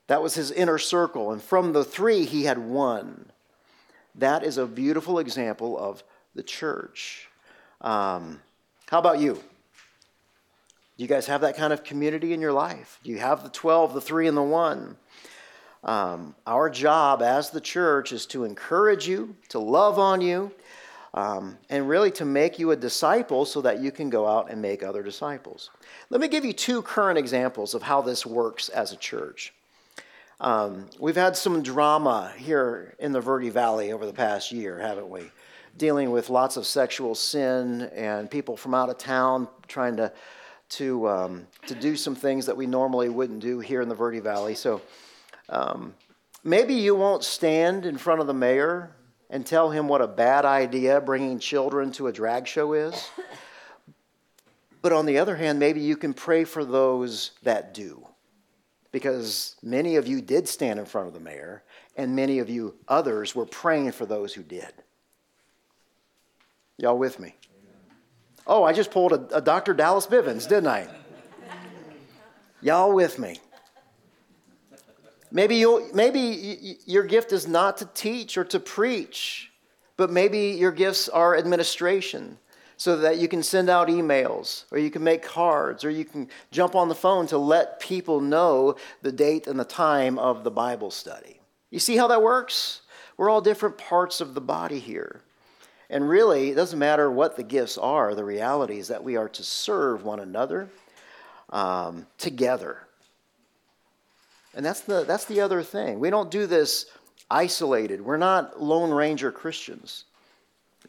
That 0.08 0.24
was 0.24 0.36
his 0.36 0.52
inner 0.52 0.78
circle. 0.78 1.34
And 1.34 1.44
from 1.44 1.74
the 1.74 1.84
three, 1.84 2.24
he 2.24 2.46
had 2.46 2.58
one. 2.58 3.30
That 4.16 4.46
is 4.46 4.58
a 4.58 4.66
beautiful 4.66 5.20
example 5.20 5.78
of 5.78 6.02
the 6.34 6.44
church. 6.44 7.28
Um, 7.82 8.40
how 8.88 9.00
about 9.00 9.20
you? 9.20 9.34
Do 9.34 9.42
you 11.04 11.08
guys 11.08 11.28
have 11.28 11.42
that 11.42 11.58
kind 11.58 11.74
of 11.74 11.84
community 11.84 12.32
in 12.32 12.40
your 12.40 12.54
life? 12.54 12.98
Do 13.04 13.12
you 13.12 13.18
have 13.18 13.44
the 13.44 13.50
12, 13.50 13.94
the 13.94 14.00
3, 14.00 14.30
and 14.30 14.38
the 14.38 14.42
1? 14.42 14.96
Um, 15.84 16.36
our 16.48 16.70
job 16.70 17.22
as 17.22 17.50
the 17.50 17.60
church 17.60 18.14
is 18.14 18.26
to 18.28 18.46
encourage 18.46 19.10
you, 19.10 19.36
to 19.50 19.60
love 19.60 20.00
on 20.00 20.22
you, 20.22 20.54
um, 21.14 21.58
and 21.70 21.90
really 21.90 22.12
to 22.12 22.26
make 22.26 22.58
you 22.58 22.72
a 22.72 22.76
disciple 22.76 23.46
so 23.46 23.62
that 23.62 23.80
you 23.80 23.92
can 23.92 24.10
go 24.10 24.28
out 24.28 24.50
and 24.50 24.62
make 24.62 24.82
other 24.82 25.04
disciples. 25.04 25.70
Let 26.10 26.22
me 26.22 26.28
give 26.28 26.46
you 26.46 26.54
two 26.54 26.82
current 26.82 27.18
examples 27.18 27.74
of 27.74 27.82
how 27.82 28.02
this 28.02 28.26
works 28.26 28.70
as 28.70 28.94
a 28.94 28.98
church. 28.98 29.54
Um, 30.40 30.88
we've 31.00 31.16
had 31.16 31.36
some 31.38 31.62
drama 31.62 32.34
here 32.38 32.96
in 33.00 33.12
the 33.12 33.22
Verde 33.22 33.50
Valley 33.50 33.92
over 33.92 34.06
the 34.06 34.14
past 34.14 34.52
year, 34.52 34.80
haven't 34.80 35.10
we? 35.10 35.30
Dealing 35.78 36.12
with 36.12 36.30
lots 36.30 36.58
of 36.58 36.66
sexual 36.66 37.14
sin 37.14 37.84
and 37.94 38.30
people 38.30 38.58
from 38.58 38.74
out 38.74 38.90
of 38.90 38.98
town 38.98 39.48
trying 39.68 39.98
to 39.98 40.12
to 40.70 41.08
um, 41.10 41.48
to 41.68 41.76
do 41.76 41.98
some 41.98 42.16
things 42.16 42.46
that 42.46 42.56
we 42.56 42.66
normally 42.66 43.10
wouldn't 43.10 43.42
do 43.42 43.60
here 43.60 43.82
in 43.82 43.90
the 43.90 43.96
Verde 43.96 44.20
Valley. 44.20 44.56
So 44.56 44.82
um, 45.50 45.94
maybe 46.44 46.74
you 46.74 46.96
won't 46.96 47.24
stand 47.24 47.86
in 47.86 47.98
front 47.98 48.22
of 48.22 48.28
the 48.28 48.34
mayor 48.34 48.92
and 49.32 49.46
tell 49.46 49.72
him 49.72 49.88
what 49.88 50.02
a 50.02 50.08
bad 50.08 50.46
idea 50.46 51.02
bringing 51.02 51.40
children 51.40 51.92
to 51.94 52.08
a 52.08 52.12
drag 52.12 52.46
show 52.46 52.74
is. 52.74 53.10
But 54.82 54.92
on 54.92 55.06
the 55.06 55.18
other 55.18 55.36
hand, 55.36 55.58
maybe 55.58 55.80
you 55.80 55.96
can 55.96 56.14
pray 56.14 56.44
for 56.44 56.66
those 56.66 57.32
that 57.44 57.74
do. 57.74 58.06
Because 58.92 59.56
many 59.64 59.96
of 59.96 60.06
you 60.06 60.22
did 60.22 60.50
stand 60.50 60.80
in 60.80 60.86
front 60.86 61.08
of 61.08 61.14
the 61.14 61.20
mayor, 61.22 61.64
and 61.96 62.16
many 62.16 62.40
of 62.40 62.50
you 62.50 62.76
others 62.88 63.34
were 63.34 63.46
praying 63.46 63.94
for 63.94 64.06
those 64.06 64.34
who 64.34 64.44
did. 64.44 64.74
Y'all 66.78 66.98
with 66.98 67.20
me? 67.20 67.36
Oh, 68.46 68.64
I 68.64 68.74
just 68.74 68.92
pulled 68.92 69.14
a, 69.14 69.38
a 69.38 69.42
Dr. 69.42 69.74
Dallas 69.74 70.08
Bivens, 70.08 70.48
didn't 70.48 70.68
I? 70.68 70.88
Y'all 72.60 72.92
with 72.92 73.18
me? 73.18 73.40
Maybe, 75.32 75.56
you 75.56 75.90
maybe 75.94 76.78
your 76.86 77.04
gift 77.04 77.32
is 77.32 77.48
not 77.48 77.78
to 77.78 77.86
teach 77.86 78.38
or 78.38 78.44
to 78.46 78.60
preach, 78.60 79.52
but 79.96 80.12
maybe 80.12 80.50
your 80.52 80.72
gifts 80.72 81.08
are 81.08 81.38
administration 81.38 82.38
so 82.76 82.98
that 82.98 83.20
you 83.20 83.28
can 83.28 83.44
send 83.44 83.70
out 83.70 83.88
emails 83.88 84.66
or 84.72 84.80
you 84.80 84.90
can 84.90 85.04
make 85.04 85.22
cards 85.22 85.86
or 85.86 85.90
you 85.90 86.04
can 86.04 86.28
jump 86.50 86.76
on 86.76 86.90
the 86.90 86.96
phone 86.96 87.28
to 87.28 87.38
let 87.38 87.80
people 87.80 88.20
know 88.20 88.76
the 89.04 89.12
date 89.12 89.46
and 89.46 89.60
the 89.60 89.64
time 89.64 90.18
of 90.18 90.44
the 90.44 90.52
Bible 90.52 90.90
study. 90.90 91.40
You 91.70 91.80
see 91.80 91.96
how 91.96 92.08
that 92.08 92.24
works? 92.24 92.82
We're 93.18 93.30
all 93.30 93.40
different 93.40 93.78
parts 93.78 94.20
of 94.20 94.34
the 94.34 94.42
body 94.42 94.80
here. 94.80 95.22
And 95.92 96.10
really, 96.10 96.50
it 96.50 96.56
doesn't 96.56 96.80
matter 96.80 97.12
what 97.12 97.36
the 97.36 97.44
gifts 97.44 97.78
are, 97.78 98.16
the 98.16 98.26
reality 98.26 98.80
is 98.80 98.88
that 98.88 99.04
we 99.04 99.16
are 99.16 99.30
to 99.30 99.44
serve 99.44 100.04
one 100.04 100.20
another 100.20 100.68
um, 101.52 102.08
together. 102.18 102.88
And 104.54 104.66
that's 104.66 104.82
the, 104.82 105.04
that's 105.04 105.26
the 105.26 105.42
other 105.42 105.64
thing. 105.64 106.00
We 106.00 106.10
don't 106.10 106.30
do 106.30 106.46
this 106.46 106.88
isolated. 107.30 108.02
We're 108.02 108.18
not 108.18 108.62
Lone 108.62 108.92
Ranger 108.92 109.32
Christians. 109.32 110.06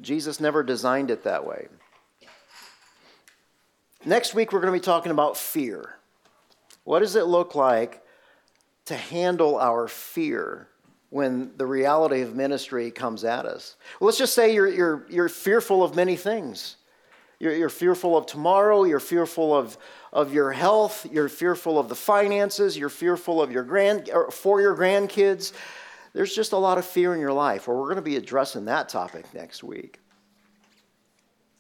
Jesus 0.01 0.41
never 0.41 0.63
designed 0.63 1.11
it 1.11 1.25
that 1.25 1.47
way. 1.47 1.69
Next 4.05 4.35
week, 4.35 4.53
we're 4.53 4.61
going 4.61 4.73
to 4.73 4.79
be 4.79 4.85
talking 4.85 5.13
about 5.13 5.37
fear. 5.37 5.97
What 6.85 7.01
does 7.01 7.15
it 7.15 7.27
look 7.27 7.55
like 7.55 8.03
to 8.87 8.97
handle 8.97 9.59
our 9.59 9.87
fear 9.87 10.67
when 11.11 11.53
the 11.57 11.67
reality 11.67 12.23
of 12.23 12.35
ministry 12.35 12.91
comes 12.91 13.23
at 13.23 13.47
us? 13.47 13.77
Well, 14.01 14.07
let's 14.07 14.19
just 14.19 14.35
say 14.35 14.53
you're, 14.53 14.69
you're, 14.69 15.07
you're 15.09 15.29
fearful 15.29 15.85
of 15.85 15.95
many 15.95 16.17
things. 16.17 16.77
You're, 17.43 17.57
you're 17.57 17.69
fearful 17.69 18.17
of 18.17 18.27
tomorrow, 18.27 18.85
you're 18.85 19.01
fearful 19.01 19.53
of, 19.53 19.77
of 20.13 20.33
your 20.33 20.53
health, 20.53 21.05
you're 21.11 21.29
fearful 21.29 21.77
of 21.77 21.89
the 21.89 21.97
finances, 21.97 22.79
you're 22.79 22.89
fearful 22.89 23.43
of 23.43 23.51
your 23.51 23.65
grand, 23.65 24.09
for 24.31 24.61
your 24.61 24.77
grandkids. 24.77 25.53
There's 26.13 26.33
just 26.33 26.53
a 26.53 26.57
lot 26.57 26.79
of 26.79 26.87
fear 26.87 27.13
in 27.15 27.21
your 27.21 27.33
life. 27.33 27.67
Well, 27.67 27.77
we're 27.77 27.87
going 27.87 27.97
to 27.97 28.03
be 28.03 28.15
addressing 28.15 28.67
that 28.67 28.89
topic 28.89 29.27
next 29.35 29.65
week. 29.65 29.99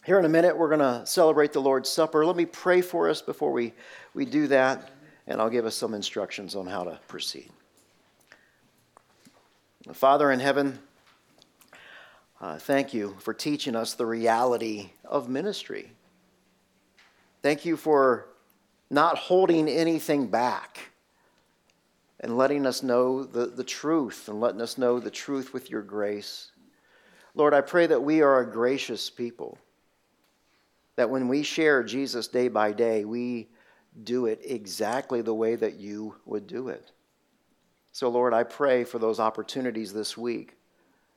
Here 0.07 0.20
in 0.20 0.24
a 0.24 0.28
minute, 0.28 0.57
we're 0.57 0.68
going 0.68 0.78
to 0.78 1.05
celebrate 1.05 1.53
the 1.53 1.61
Lord's 1.61 1.89
Supper. 1.89 2.24
Let 2.24 2.37
me 2.37 2.47
pray 2.47 2.80
for 2.80 3.09
us 3.09 3.20
before 3.20 3.51
we, 3.51 3.72
we 4.14 4.24
do 4.24 4.47
that, 4.47 4.93
and 5.26 5.41
I'll 5.41 5.51
give 5.51 5.66
us 5.66 5.74
some 5.74 5.95
instructions 5.95 6.55
on 6.55 6.68
how 6.68 6.85
to 6.85 7.01
proceed. 7.09 7.51
Father 9.93 10.30
in 10.30 10.39
heaven, 10.39 10.78
uh, 12.43 12.59
thank 12.59 12.93
you 12.93 13.14
for 13.20 13.32
teaching 13.32 13.76
us 13.76 13.95
the 13.95 14.05
reality 14.05 14.90
of 15.05 15.28
ministry. 15.28 15.93
Thank 17.40 17.64
you 17.64 17.76
for 17.76 18.26
not 18.90 19.16
holding 19.16 19.68
anything 19.68 20.26
back 20.26 20.90
and 22.18 22.36
letting 22.36 22.66
us 22.66 22.82
know 22.82 23.22
the, 23.22 23.47
the 23.47 23.62
truth 23.62 24.28
and 24.28 24.40
letting 24.40 24.61
us 24.61 24.76
know 24.76 24.99
the 24.99 25.11
truth 25.11 25.53
with 25.53 25.70
your 25.70 25.82
grace. 25.82 26.51
Lord, 27.36 27.55
I 27.55 27.61
pray 27.61 27.86
that 27.86 28.03
we 28.03 28.22
are 28.22 28.40
a 28.40 28.51
gracious 28.51 29.09
people, 29.09 29.57
that 30.97 31.09
when 31.09 31.28
we 31.28 31.45
share 31.45 31.84
Jesus 31.84 32.26
day 32.26 32.49
by 32.49 32.72
day, 32.72 33.05
we 33.05 33.51
do 34.03 34.26
it 34.26 34.40
exactly 34.45 35.22
the 35.22 35.34
way 35.34 35.55
that 35.55 35.74
you 35.74 36.16
would 36.26 36.49
do 36.49 36.68
it. 36.68 36.90
So, 37.93 38.09
Lord, 38.09 38.34
I 38.34 38.43
pray 38.43 38.82
for 38.82 38.99
those 38.99 39.20
opportunities 39.20 39.93
this 39.93 40.16
week 40.16 40.57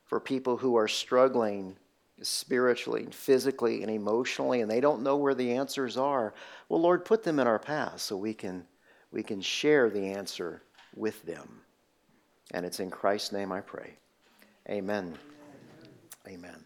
for 0.06 0.20
people 0.20 0.56
who 0.56 0.76
are 0.76 0.88
struggling 0.88 1.76
spiritually, 2.22 3.06
physically, 3.10 3.82
and 3.82 3.90
emotionally, 3.90 4.60
and 4.60 4.70
they 4.70 4.80
don't 4.80 5.02
know 5.02 5.16
where 5.16 5.34
the 5.34 5.52
answers 5.52 5.96
are. 5.96 6.32
Well, 6.68 6.80
Lord, 6.80 7.04
put 7.04 7.22
them 7.22 7.38
in 7.38 7.46
our 7.46 7.58
path 7.58 8.00
so 8.00 8.16
we 8.16 8.32
can, 8.32 8.64
we 9.10 9.22
can 9.22 9.40
share 9.40 9.90
the 9.90 10.06
answer 10.06 10.62
with 10.94 11.22
them. 11.24 11.60
And 12.52 12.64
it's 12.64 12.80
in 12.80 12.90
Christ's 12.90 13.32
name 13.32 13.52
I 13.52 13.60
pray. 13.60 13.98
Amen. 14.70 15.18
Amen. 16.26 16.65